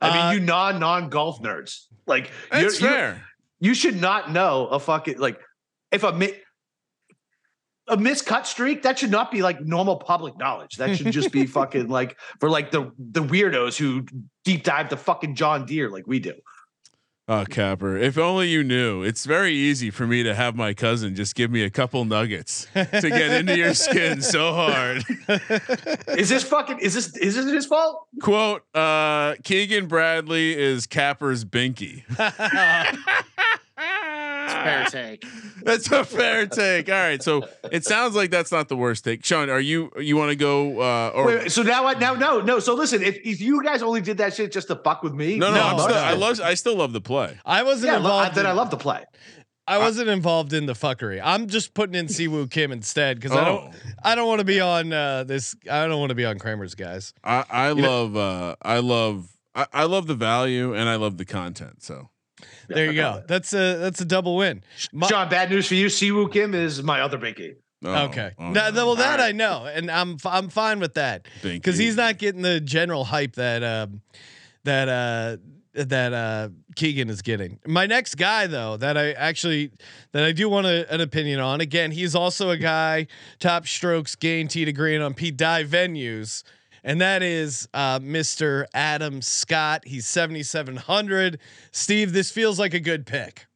[0.00, 1.84] I mean, uh, you non non golf nerds.
[2.06, 3.24] Like you're, That's you fair.
[3.60, 5.40] You should not know a fucking like
[5.90, 6.34] if a mi-
[7.88, 10.76] a miscut streak that should not be like normal public knowledge.
[10.76, 14.06] That should just be fucking like for like the the weirdos who
[14.44, 16.34] deep dive the fucking John Deere like we do.
[17.30, 19.02] Oh, Capper, if only you knew.
[19.02, 22.66] It's very easy for me to have my cousin just give me a couple nuggets
[22.72, 25.04] to get into your skin so hard.
[26.16, 28.06] Is this fucking is this is this his fault?
[28.22, 32.04] Quote, uh, Keegan Bradley is Capper's binky.
[34.52, 35.24] fair take.
[35.62, 36.88] That's a fair take.
[36.88, 37.22] All right.
[37.22, 39.24] So it sounds like that's not the worst take.
[39.24, 41.98] Sean, are you, you want to go, uh, or Wait, wait, so now what?
[42.00, 42.58] Now no no.
[42.60, 45.36] So listen, if, if you guys only did that shit just to fuck with me,
[45.38, 47.36] no, no, No, I'm still, I love, I still love the play.
[47.44, 48.34] I wasn't yeah, I lo- I- involved.
[48.36, 49.04] then I in- love to play.
[49.66, 51.20] I wasn't involved in the fuckery.
[51.22, 53.64] I'm just putting in Siwoo Kim instead because I don't.
[53.74, 53.90] Oh.
[54.02, 55.54] I don't want to be on uh, this.
[55.70, 57.12] I don't want to be on Kramer's guys.
[57.22, 60.94] I, I You know- love, uh, I love, I, I love the value and I
[60.96, 61.82] love the content.
[61.82, 62.08] So
[62.68, 63.22] There you go.
[63.28, 64.62] That's a that's a double win.
[64.92, 65.86] My- John, bad news for you.
[65.86, 67.54] Siwoo Kim is my other binky.
[67.84, 68.32] oh, okay.
[68.38, 68.86] oh, Now, no.
[68.86, 72.18] well, that All I know, and I'm f- I'm fine with that because he's not
[72.18, 74.02] getting the general hype that um,
[74.64, 75.36] that uh,
[75.72, 77.58] that uh, Keegan is getting.
[77.66, 79.70] My next guy, though, that I actually
[80.12, 81.60] that I do want a, an opinion on.
[81.60, 83.06] Again, he's also a guy
[83.38, 86.42] top strokes gain tee to green on Pete Dye venues.
[86.88, 88.64] And that is uh, Mr.
[88.72, 89.82] Adam Scott.
[89.84, 91.38] He's 7,700.
[91.70, 93.46] Steve, this feels like a good pick.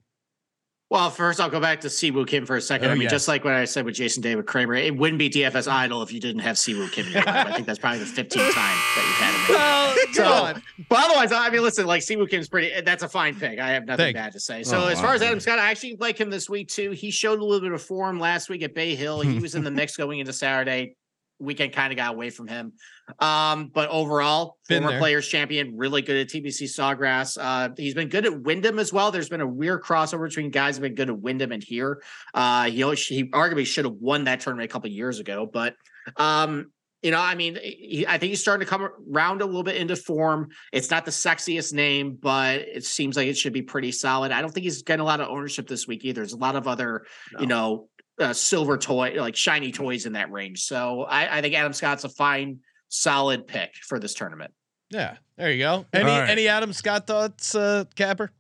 [0.91, 2.89] Well, first I'll go back to Siwoo Kim for a second.
[2.89, 3.13] Oh, I mean, yes.
[3.13, 6.13] just like what I said with Jason David Kramer, it wouldn't be DFS Idol if
[6.13, 7.47] you didn't have Siwoo Kim in your lineup.
[7.47, 9.55] I think that's probably the 15th time that you've had him.
[9.55, 10.61] Well, So,
[10.91, 12.83] but otherwise, I mean, listen, like Siwoo Kim's pretty.
[12.83, 13.59] That's a fine pick.
[13.59, 14.63] I have nothing Thank bad to say.
[14.65, 15.15] So Oh, as far wow.
[15.15, 16.91] as Adam Scott, I actually like him this week too.
[16.91, 19.23] He showed a little bit of form last week at Bay Hill.
[19.23, 20.97] He was in the mix going into Saturday.
[21.39, 22.73] Weekend kind of got away from him.
[23.19, 25.01] Um, but overall, Been former there.
[25.01, 27.37] players champion, really good at TPC Sawgrass.
[27.41, 29.11] Uh, he's been good at Wyndham as well.
[29.11, 32.03] There's been a weird crossover between guys who've been good at Wyndham and here.
[32.33, 35.75] Uh, he, always- he arguably should have won that tournament a couple years ago, but
[36.17, 36.71] um,
[37.03, 39.77] you know, I mean, he, I think he's starting to come around a little bit
[39.77, 40.51] into form.
[40.73, 44.31] It's not the sexiest name, but it seems like it should be pretty solid.
[44.31, 46.21] I don't think he's getting a lot of ownership this week either.
[46.21, 47.05] There's a lot of other,
[47.41, 47.89] you know,
[48.21, 50.63] uh, silver toy, like shiny toys in that range.
[50.63, 52.61] So I, I think Adam Scott's a fine,
[52.93, 54.53] solid pick for this tournament.
[54.91, 55.87] Yeah, there you go.
[55.93, 56.31] Any All right.
[56.31, 58.31] any Adam Scott thoughts, uh, Capper?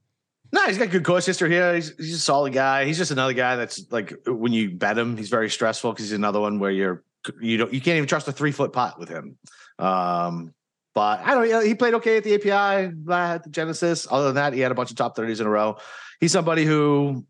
[0.52, 1.74] No, he's got good course history here.
[1.74, 2.84] He's, he's a solid guy.
[2.84, 6.12] He's just another guy that's like when you bet him, he's very stressful because he's
[6.12, 7.02] another one where you're
[7.40, 9.38] you don't you can't even trust a three foot pot with him.
[9.78, 10.52] Um,
[10.94, 11.48] but I don't.
[11.48, 11.60] know.
[11.60, 14.06] He played okay at the API uh, at the Genesis.
[14.10, 15.78] Other than that, he had a bunch of top thirties in a row.
[16.20, 17.24] He's somebody who,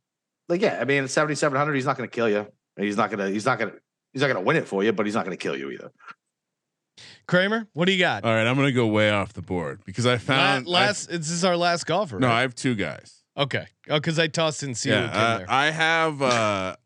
[0.49, 2.49] like, yeah, I mean, at seventy seven hundred, he's not going to kill you.
[2.77, 3.31] He's not gonna.
[3.31, 3.75] He's not gonna.
[4.13, 5.93] He's not gonna win it for you, but he's not going to kill you either.
[7.27, 8.25] Kramer, what do you got?
[8.25, 11.31] All right, I'm gonna go way off the board because I La- found last, this
[11.31, 12.19] is our last golfer.
[12.19, 12.39] No, right?
[12.39, 13.23] I have two guys.
[13.37, 13.67] okay.
[13.89, 15.45] Oh, because I tossed in Siwoo yeah, uh.
[15.49, 16.23] I have.
[16.23, 16.77] uh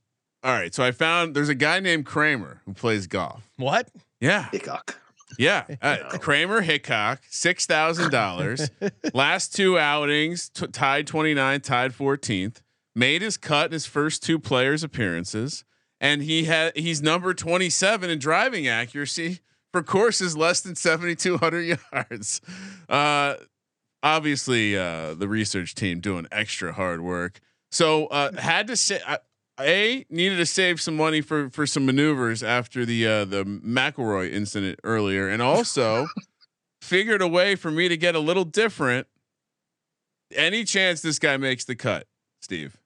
[0.43, 3.49] All right, so I found there's a guy named Kramer who plays golf.
[3.57, 3.89] what?
[4.21, 4.99] Yeah, Hickok.
[5.39, 5.65] yeah.
[5.83, 8.71] Uh, Kramer Hickok, six thousand dollars.
[9.15, 12.63] Last two outings, t- tied 29, tied 14th.
[12.95, 15.65] Made his cut in his first two players appearances,
[16.01, 19.41] and he had he's number 27 in driving accuracy
[19.77, 22.41] for courses less than 7,200 yards.
[22.89, 23.35] Uh,
[24.03, 27.41] obviously, uh, the research team doing extra hard work.
[27.71, 29.01] So uh, had to say.
[29.07, 29.19] I,
[29.59, 34.31] a needed to save some money for for some maneuvers after the uh, the McIlroy
[34.31, 36.07] incident earlier, and also
[36.83, 39.07] figured a way for me to get a little different.
[40.35, 42.07] Any chance this guy makes the cut,
[42.43, 42.77] Steve?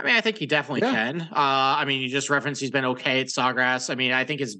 [0.00, 0.92] I mean, I think he definitely Yeah.
[0.92, 1.20] can.
[1.20, 3.88] Uh, I mean, you just referenced he's been okay at Sawgrass.
[3.88, 4.58] I mean, I think his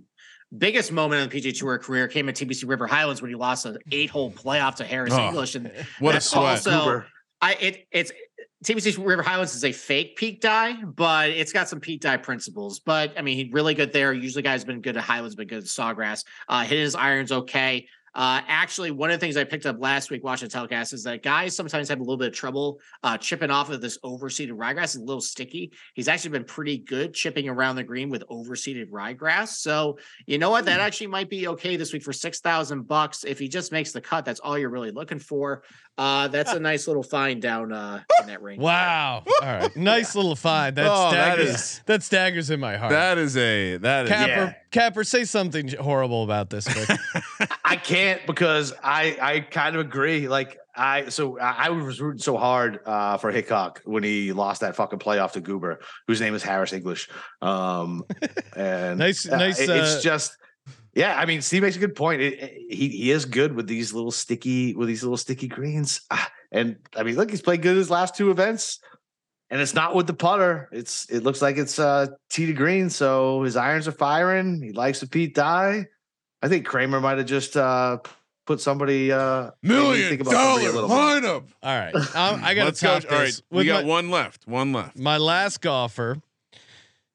[0.59, 3.67] biggest moment in the PGA Tour career came at TPC River Highlands when he lost
[3.67, 6.45] an eight-hole playoff to Harris Oh, English, and What a sweat!
[6.45, 7.07] also- Goober.
[7.43, 8.13] I it it's
[8.65, 12.81] TPC River Highlands is a fake Pete Dye, but it's got some Pete Dye principles.
[12.81, 14.13] But I mean, he's really good there.
[14.13, 16.25] Usually, guys been good at Highlands, been good at Sawgrass.
[16.49, 17.87] Uh, hit his irons okay.
[18.17, 21.03] Uh, actually, one of the things I picked up last week watching the telecast is
[21.05, 24.53] that guys sometimes have a little bit of trouble uh, chipping off of this overseeded
[24.57, 24.85] ryegrass.
[24.85, 25.71] It's a little sticky.
[25.95, 29.49] He's actually been pretty good chipping around the green with overseeded ryegrass.
[29.59, 30.65] So you know what?
[30.65, 33.23] That actually might be okay this week for six thousand bucks.
[33.23, 35.63] If he just makes the cut, that's all you're really looking for.
[35.99, 38.61] Uh, that's a nice little find down uh, in that range.
[38.63, 39.25] Wow.
[39.27, 39.75] All right.
[39.87, 40.77] Nice little find.
[40.77, 41.55] That Oh, that staggers.
[41.55, 42.91] is- that staggers in my heart.
[42.91, 44.55] That is a that is Capper, Yeah.
[44.71, 46.67] Capper, say something horrible about this.
[47.65, 50.29] I can't because I I kind of agree.
[50.29, 54.61] Like I so I, I was rooting so hard uh, for Hickok when he lost
[54.61, 57.09] that fucking playoff to Goober, whose name is Harris English.
[57.43, 58.05] Um,
[58.57, 60.37] and Nice- uh, nice, it- uh, it's just.
[60.95, 62.23] Yeah, I mean, Steve makes a good point.
[62.23, 66.01] It, it- he he is good with these little sticky with these little sticky greens,
[66.11, 68.79] Ah, and I mean, look, he's played good his last two events,
[69.51, 70.69] and it's not with the putter.
[70.73, 74.63] It's it looks like it's uh tee to green, so his irons are firing.
[74.63, 75.85] He likes to Pete Dye.
[76.47, 77.99] I think Kramer might have just uh
[78.47, 80.97] put somebody uh made me million think about somebody dollar a little bit.
[81.25, 81.45] lineup.
[81.63, 81.95] All right.
[82.17, 83.01] Um, I got to go.
[83.01, 83.41] top All this.
[83.41, 84.47] right, we with got my, one left.
[84.47, 84.97] One left.
[84.99, 86.19] my last golfer.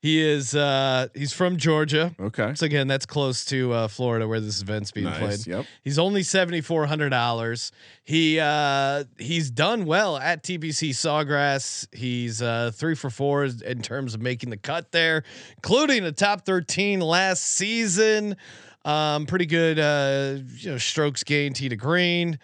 [0.01, 2.15] He is uh he's from Georgia.
[2.19, 2.53] Okay.
[2.55, 5.19] So again, that's close to uh, Florida where this event's being Nice.
[5.19, 5.47] played.
[5.57, 5.65] Yep.
[5.83, 7.71] He's only seventy four hundred dollars.
[8.03, 11.85] He uh he's done well at TPC Sawgrass.
[11.95, 15.23] He's uh three for four in terms of making the cut there,
[15.57, 18.37] including a top thirteen last season.
[18.83, 22.39] Um, pretty good uh you know strokes gained tee to green.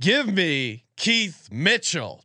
[0.00, 2.24] Give me Keith Mitchell.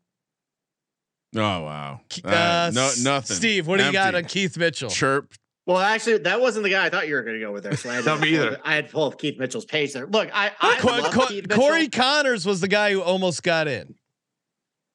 [1.35, 2.01] Oh wow.
[2.23, 3.35] Uh, Uh, no, nothing.
[3.35, 4.89] Steve, what do you got on Keith Mitchell?
[4.89, 5.33] Chirp.
[5.65, 7.77] Well, actually, that wasn't the guy I thought you were going to go with there.
[7.77, 8.59] So I had Not me either.
[8.65, 10.05] I had to pull up Keith Mitchell's page there.
[10.05, 11.63] Look, I, I Co- love Co- Keith Mitchell.
[11.63, 13.95] Corey Conners was the guy who almost got in.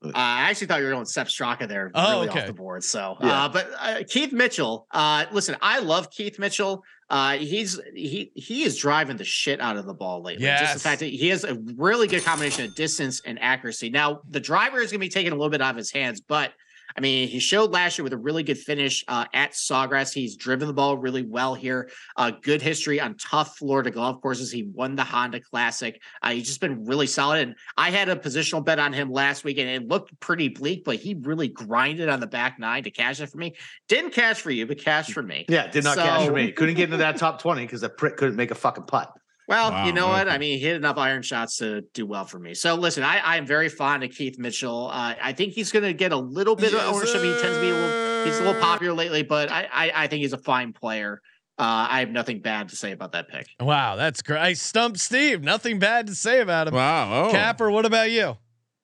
[0.04, 2.40] Uh, I actually thought you were going Sepp Straka there, Oh, really okay.
[2.42, 2.84] off the board.
[2.84, 3.44] So, Yeah.
[3.44, 6.84] uh, but uh, Keith Mitchell, uh, listen, I love Keith Mitchell.
[7.10, 10.44] Uh, he's he he is driving the shit out of the ball lately.
[10.44, 10.74] Just Yes.
[10.74, 13.88] the fact that he has a really good combination of distance and accuracy.
[13.90, 16.20] Now, the driver is going to be taking a little bit out of his hands,
[16.20, 16.52] but
[16.98, 20.12] I mean, he showed last year with a really good finish uh, at Sawgrass.
[20.12, 21.92] He's driven the ball really well here.
[22.16, 24.50] Uh, good history on tough Florida golf courses.
[24.50, 26.02] He won the Honda Classic.
[26.20, 27.46] Uh, he's just been really solid.
[27.46, 30.82] And I had a positional bet on him last week, and it looked pretty bleak,
[30.82, 33.54] but he really grinded on the back nine to cash it for me.
[33.86, 35.44] Didn't cash for you, but cash for me.
[35.48, 36.50] Yeah, did not cash for me.
[36.50, 39.16] Couldn't get into that top 20 because the prick couldn't make a fucking putt.
[39.48, 40.26] Well, Wow, you know what?
[40.26, 40.34] okay.
[40.34, 42.52] I mean, he hit enough iron shots to do well for me.
[42.54, 44.88] So listen, I, I am very fond of Keith Mitchell.
[44.92, 47.22] Uh, I think he's going to get a little bit Yes, of ownership.
[47.22, 50.06] He tends to be a little, he's a little popular lately, but I, I, I
[50.06, 51.20] think he's a fine player.
[51.58, 53.46] Uh, I have nothing bad to say about that pick.
[53.58, 54.38] Wow, that's great.
[54.38, 55.42] I stumped Steve.
[55.42, 56.74] Nothing bad to say about him.
[56.74, 57.24] Wow.
[57.26, 57.30] Oh.
[57.32, 58.36] Capper, what about you?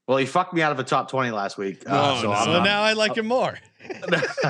[0.09, 1.83] Well, he fucked me out of a top 20 last week.
[1.89, 2.45] Uh, Oh, so no.
[2.45, 3.59] So now I like him more.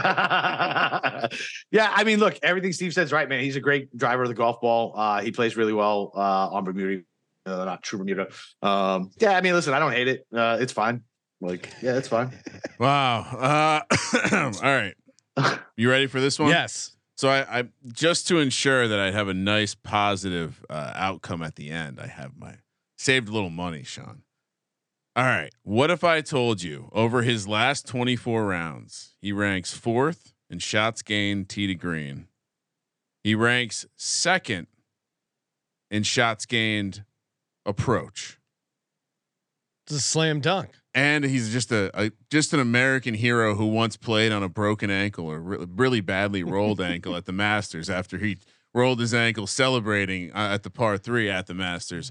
[1.70, 3.42] yeah, I mean, look, everything Steve says right, man.
[3.42, 4.92] He's a great driver of the golf ball.
[4.96, 7.02] Uh, he plays really well uh, on Bermuda,
[7.46, 8.28] uh, not true Bermuda.
[8.62, 10.26] Um, yeah, I mean, listen, I don't hate it.
[10.34, 11.02] Uh, it's fine.
[11.40, 12.32] Like, yeah, it's fine.
[12.78, 13.20] Wow.
[13.20, 13.80] Uh,
[14.32, 14.94] all right.
[15.76, 16.50] You ready for this one?
[16.50, 16.94] Yes.
[17.16, 21.56] So I, I just to ensure that I'd have a nice positive uh, outcome at
[21.56, 22.58] the end, I have my
[22.96, 24.22] saved a little money, Sean.
[25.16, 25.52] All right.
[25.62, 31.02] What if I told you over his last 24 rounds, he ranks fourth in shots
[31.02, 32.26] gained tee to green.
[33.22, 34.66] He ranks second
[35.90, 37.04] in shots gained
[37.64, 38.38] approach.
[39.86, 40.70] It's a slam dunk.
[40.94, 44.90] And he's just a, a just an American hero who once played on a broken
[44.90, 48.38] ankle or re- really badly rolled ankle at the Masters after he
[48.72, 52.10] rolled his ankle celebrating uh, at the par three at the Masters.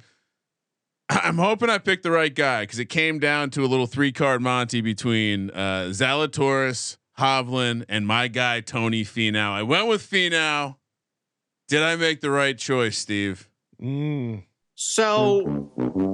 [1.24, 4.11] I'm hoping I picked the right guy because it came down to a little three
[4.11, 9.51] card Monty between uh, Zalatoris, Hovland, and my guy Tony Finau.
[9.51, 10.78] I went with Finau.
[11.68, 13.49] Did I make the right choice, Steve?
[13.82, 14.43] Mm.
[14.76, 15.72] So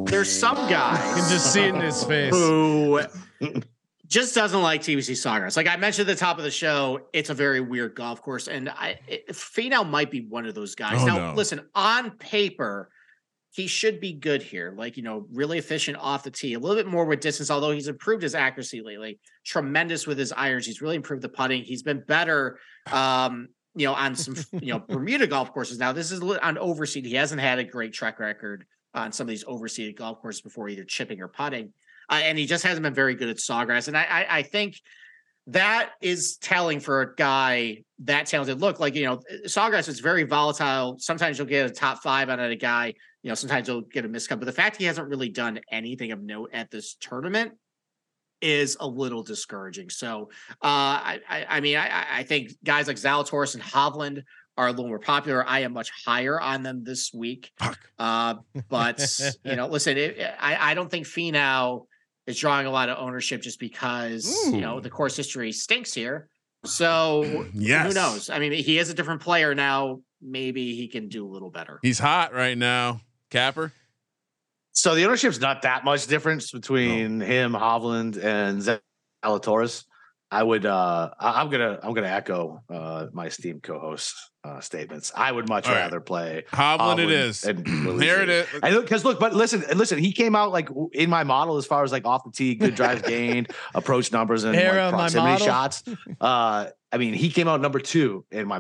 [0.08, 2.34] there's some You guys can just see it in his face.
[2.34, 3.02] who
[4.08, 5.56] just doesn't like TPC Sawgrass.
[5.56, 8.48] Like I mentioned at the top of the show, it's a very weird golf course,
[8.48, 11.02] and I it, Finau might be one of those guys.
[11.02, 11.34] Oh, now, no.
[11.36, 12.90] listen, on paper,
[13.52, 14.74] he should be good here.
[14.78, 17.50] Like you know, really efficient off the tee, a little bit more with distance.
[17.50, 20.66] Although he's improved his accuracy lately, tremendous with his irons.
[20.66, 21.64] He's really improved the putting.
[21.64, 22.60] He's been better.
[22.92, 25.80] Um, you know, on some you know Bermuda golf courses.
[25.80, 27.06] Now, this is on overseed.
[27.06, 30.70] He hasn't had a great track record on some of these overseeded golf courses before,
[30.70, 31.74] either chipping or putting
[32.10, 33.88] uh, and he just hasn't been very good at Sawgrass.
[33.88, 34.82] And I, I, I think
[35.48, 38.60] that is telling for a guy that talented.
[38.60, 40.98] Look, like you know, Sawgrass is very volatile.
[41.00, 42.96] Sometimes you'll get a top five out of a guy.
[43.24, 44.40] You know, sometimes you'll get a miscut.
[44.40, 47.54] But the fact he hasn't really done anything of note at this tournament
[48.42, 49.90] is a little discouraging.
[49.90, 54.24] So, uh, I, I, I mean, I, I- think guys like Zalatoris and Hovland
[54.58, 55.46] are a little more popular.
[55.46, 57.52] I am much higher on them this week.
[57.98, 58.36] Uh,
[58.70, 59.02] but
[59.44, 61.86] you know, listen, it, I, I don't think Finau
[62.28, 66.28] is drawing a lot of ownership just because you know the course history stinks here.
[66.66, 67.88] So Yes.
[67.88, 68.30] who knows?
[68.30, 70.02] I mean, he is a different player now.
[70.22, 71.80] Maybe he can do a little better.
[71.82, 73.00] He's hot right now.
[73.30, 73.74] Capper.
[74.74, 78.62] So the ownership's not that much difference between him, Hovland, and
[79.24, 79.84] Zalatoris.
[80.32, 84.14] I would uh I- I'm gonna I'm gonna echo uh my esteemed co-host
[84.44, 85.12] uh statements.
[85.16, 85.80] I would much All right.
[85.82, 88.56] rather play Hovland, it Hovland and Willie There it Z.
[88.58, 88.60] is.
[88.62, 91.66] I look because look, but listen, listen, he came out like in my model as
[91.66, 95.44] far as like off the tee, good drives gained, approach numbers, and Here like proximity
[95.44, 95.84] shots.
[96.22, 98.60] Uh, I mean, he came out number two in my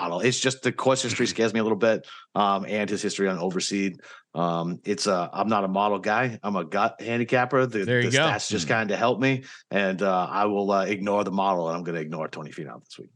[0.00, 0.20] mo- model.
[0.20, 3.38] It's just the course history scares me a little bit, um, and his history on
[3.38, 4.00] overseed.
[4.34, 6.38] Um, it's a I'm not a model guy.
[6.42, 7.66] I'm a gut handicapper.
[7.66, 8.24] The, There you the go.
[8.26, 11.76] stats just kind of help me, and uh, I will uh, ignore the model, and
[11.76, 13.10] I'm going to ignore Tony Finau this week.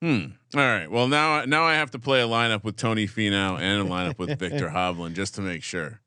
[0.00, 0.32] Hmm.
[0.54, 0.88] All right.
[0.90, 4.18] Well, now now I have to play a lineup with Tony Finau and a lineup
[4.18, 6.00] with Viktor Hovland just to make sure.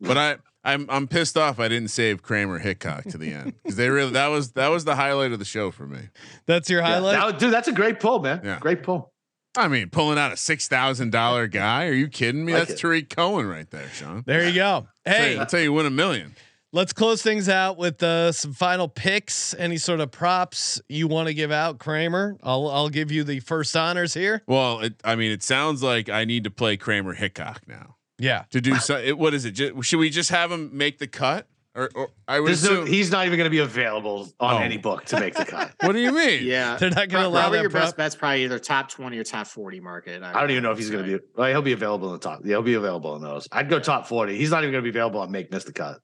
[0.00, 3.76] But I I'm I'm pissed off I didn't save Kramer Hickok to the end because
[3.76, 6.00] they really that was that was the highlight of the show for me.
[6.46, 7.14] That's your Yeah, highlight.
[7.32, 8.40] that dude, that's a great pull, man.
[8.42, 8.58] Yeah.
[8.58, 9.12] Great pull.
[9.56, 11.86] I mean, pulling out a six thousand dollar guy?
[11.86, 12.52] Are you kidding me?
[12.54, 12.82] Like That's it.
[12.82, 14.22] Tarik Cohen right there, Sean.
[14.26, 14.86] there you go.
[15.04, 16.34] Hey, I'll tell you win a million.
[16.72, 19.54] let's close things out with uh, some final picks.
[19.54, 22.36] Any sort of props you want to give out, Kramer?
[22.42, 24.42] I'll I'll give you the first honors here.
[24.46, 28.44] Well, it, I mean, it sounds like I need to play Kramer Hickok now Yeah.
[28.50, 28.98] to do so.
[28.98, 29.52] It, what is it?
[29.52, 31.46] Ju- should we just have him make the cut?
[31.76, 32.86] Or, or I would There's no- assume.
[32.86, 34.58] he's not even going to be available on Oh.
[34.64, 35.72] any book to make the cut.
[35.82, 36.44] what do you mean?
[36.46, 37.82] Yeah, They're not going to Pro- allow probably that your prop.
[37.84, 40.22] best bet's probably either top twenty or top forty market.
[40.22, 41.24] I don't even know if he's going to be.
[41.36, 42.40] Well, he'll be available in the top.
[42.44, 43.46] Yeah, he'll be available in those.
[43.52, 44.36] I'd go top forty.
[44.38, 46.00] He's not even going to be available on make miss the cut.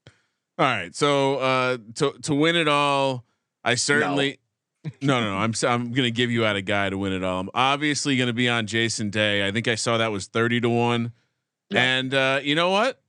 [0.58, 0.94] All right.
[0.94, 3.24] So uh to to win it all,
[3.64, 4.38] I certainly
[5.00, 5.36] no no no.
[5.38, 7.40] I'm s- I'm gonna give you out a guy to win it all.
[7.40, 9.46] I'm obviously gonna be on Jason Day.
[9.46, 11.12] I think I saw that was thirty to one.
[11.70, 11.82] Yeah.
[11.82, 13.00] And uh, you know what?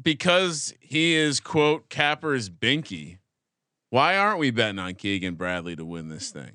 [0.00, 3.18] Because he is quote Capper's binky,
[3.90, 6.52] Why aren't we betting on Keegan Bradley to win this thing?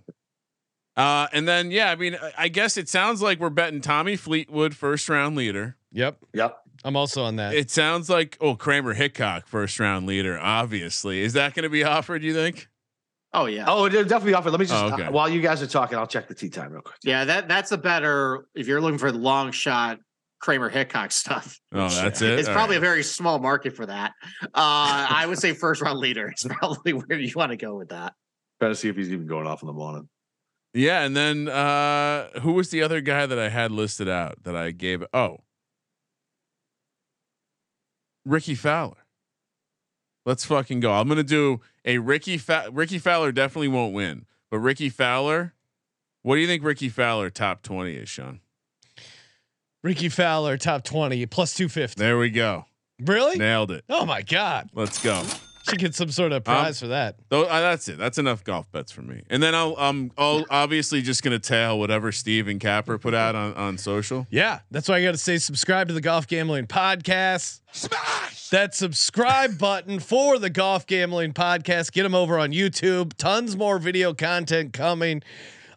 [0.97, 4.15] Uh, and then yeah, I mean, I- I guess it sounds like we're betting Tommy
[4.17, 5.77] Fleetwood first round leader.
[5.93, 6.17] Yep.
[6.33, 6.57] Yep.
[6.83, 7.53] I'm also on that.
[7.53, 10.37] It sounds like oh Kramer Hickok first round leader.
[10.39, 12.23] Obviously, is that going to be offered?
[12.23, 12.67] You think?
[13.33, 13.65] Oh yeah.
[13.67, 14.49] Oh, it'll definitely offer.
[14.51, 15.03] Let me just Oh, okay.
[15.03, 16.97] uh, while you guys are talking, I'll check the tee time real quick.
[17.03, 19.99] Yeah, that that's a better if you're looking for the long shot
[20.39, 21.59] Kramer Hickok stuff.
[21.71, 22.39] Oh, that's it.
[22.39, 22.83] It's All probably right.
[22.83, 24.13] a very small market for that.
[24.43, 27.89] Uh, I would say first round leader is probably where you want to go with
[27.89, 28.13] that.
[28.59, 30.09] Trying to see if he's even going off in the morning.
[30.73, 34.55] Yeah, and then uh who was the other guy that I had listed out that
[34.55, 35.03] I gave?
[35.13, 35.39] Oh,
[38.25, 39.05] Rickie Fowler.
[40.25, 40.91] Let's fucking go.
[40.93, 42.37] I'm gonna do a Rickie.
[42.37, 45.53] Fa- Rickie Fowler definitely won't win, but Rickie Fowler.
[46.21, 48.41] What do you think Rickie Fowler top twenty is, Sean?
[49.84, 51.99] Rickie Fowler, top 20, plus 250.
[51.99, 52.65] There we go.
[53.01, 53.38] Really?
[53.38, 53.86] Nailed it.
[53.89, 54.69] Oh my God.
[54.73, 55.23] Let's go.
[55.69, 57.15] Should get some sort of prize for that.
[57.30, 57.97] Though uh, that's it.
[57.97, 59.21] That's enough golf bets for me.
[59.30, 63.36] And then I'll um I'll obviously just gonna tail whatever Steve and Capper put out
[63.36, 64.25] on on social.
[64.32, 67.59] Yeah, that's why I got to say subscribe to the Golf Gambling Podcast.
[67.71, 71.91] Smash that subscribe button for the Golf Gambling Podcast.
[71.91, 73.13] Get them over on YouTube.
[73.17, 75.21] Tons more video content coming.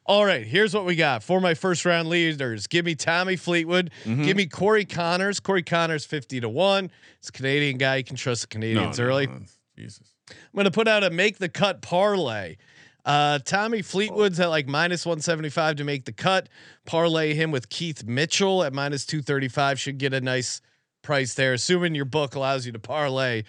[0.04, 2.66] All right, here's what we got for my first round leaders.
[2.66, 3.90] Give me Tommy Fleetwood.
[4.04, 4.24] Mm-hmm.
[4.24, 5.38] Give me Corey Conners.
[5.38, 6.90] Corey Conners fifty to one.
[7.18, 7.96] It's a Canadian guy.
[7.96, 9.26] You can trust the Canadians no, early.
[9.28, 9.40] no,
[9.76, 10.12] Jesus.
[10.28, 12.56] I'm going to put out a make the cut parlay.
[13.04, 16.48] Uh, Tommy Fleetwood's at like minus 175 to make the cut.
[16.84, 20.60] Parlay him with Keith Mitchell at minus 235 should get a nice
[21.02, 23.42] price there, assuming your book allows you to parlay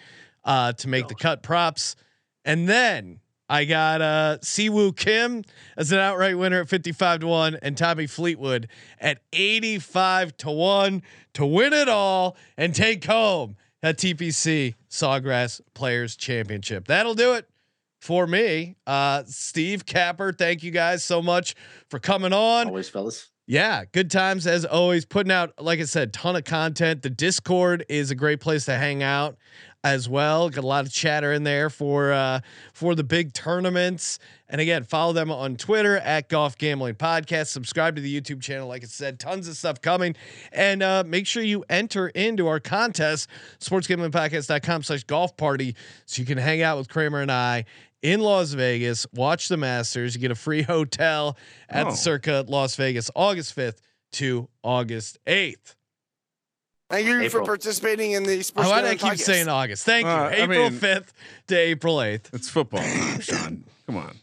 [0.44, 1.96] uh, to make the cut props.
[2.44, 3.20] And then
[3.50, 5.44] I got uh, Siwoo Kim
[5.78, 8.68] as an outright winner at 55 to 1 and Tommy Fleetwood
[9.00, 16.16] at 85 to 1 to win it all and take home that TPC Sawgrass Players
[16.16, 16.88] Championship.
[16.88, 17.48] That'll do it
[18.00, 18.76] for me.
[18.88, 21.56] Uh, Steve Capper, thank you guys so much
[21.90, 22.68] for coming on.
[22.68, 23.30] Always, fellas.
[23.46, 25.04] Yeah, good times as always.
[25.04, 27.02] Putting out, like I said, ton of content.
[27.02, 29.38] The Discord is a great place to hang out
[29.84, 30.50] as well.
[30.50, 32.40] Got a lot of chatter in there for uh,
[32.74, 34.20] for the big tournaments.
[34.48, 37.48] And again, follow them on Twitter at Golf Gambling Podcast.
[37.48, 38.68] Subscribe to the YouTube channel.
[38.68, 40.16] Like I said, tons of stuff coming.
[40.52, 43.28] And uh, make sure you enter into our contest,
[43.60, 45.76] sportsgamblingpodcast.com slash golf party,
[46.06, 47.66] so you can hang out with Kramer and I
[48.02, 50.14] in Las Vegas, watch the Masters.
[50.14, 51.38] You get a free hotel
[51.70, 51.92] at Oh.
[51.92, 53.78] the Circa Las Vegas, August 5th
[54.14, 55.76] to August 8th.
[56.94, 57.44] Thank you April.
[57.44, 59.20] for participating in the Sports why do I keep Podcast.
[59.20, 59.84] saying August?
[59.86, 60.12] Thank you.
[60.12, 61.08] Uh, I April mean- 5th
[61.48, 62.34] to April 8th.
[62.34, 62.84] It's football
[63.20, 63.64] Sean.
[63.88, 64.16] Come on.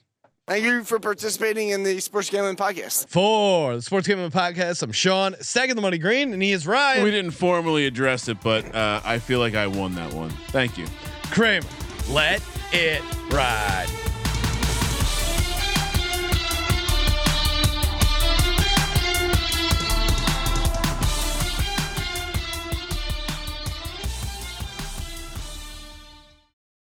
[0.46, 3.08] Thank you for participating in the Sports Gambling Podcast.
[3.08, 7.04] For the Sports Gambling Podcast, I'm Sean, second the money green, and he is Ryan
[7.04, 10.30] We didn't formally address it, but uh, I feel like I won that one.
[10.48, 10.86] Thank you.
[11.30, 11.66] Kramer.
[12.08, 12.42] Let
[12.72, 13.02] it
[13.32, 13.86] ride.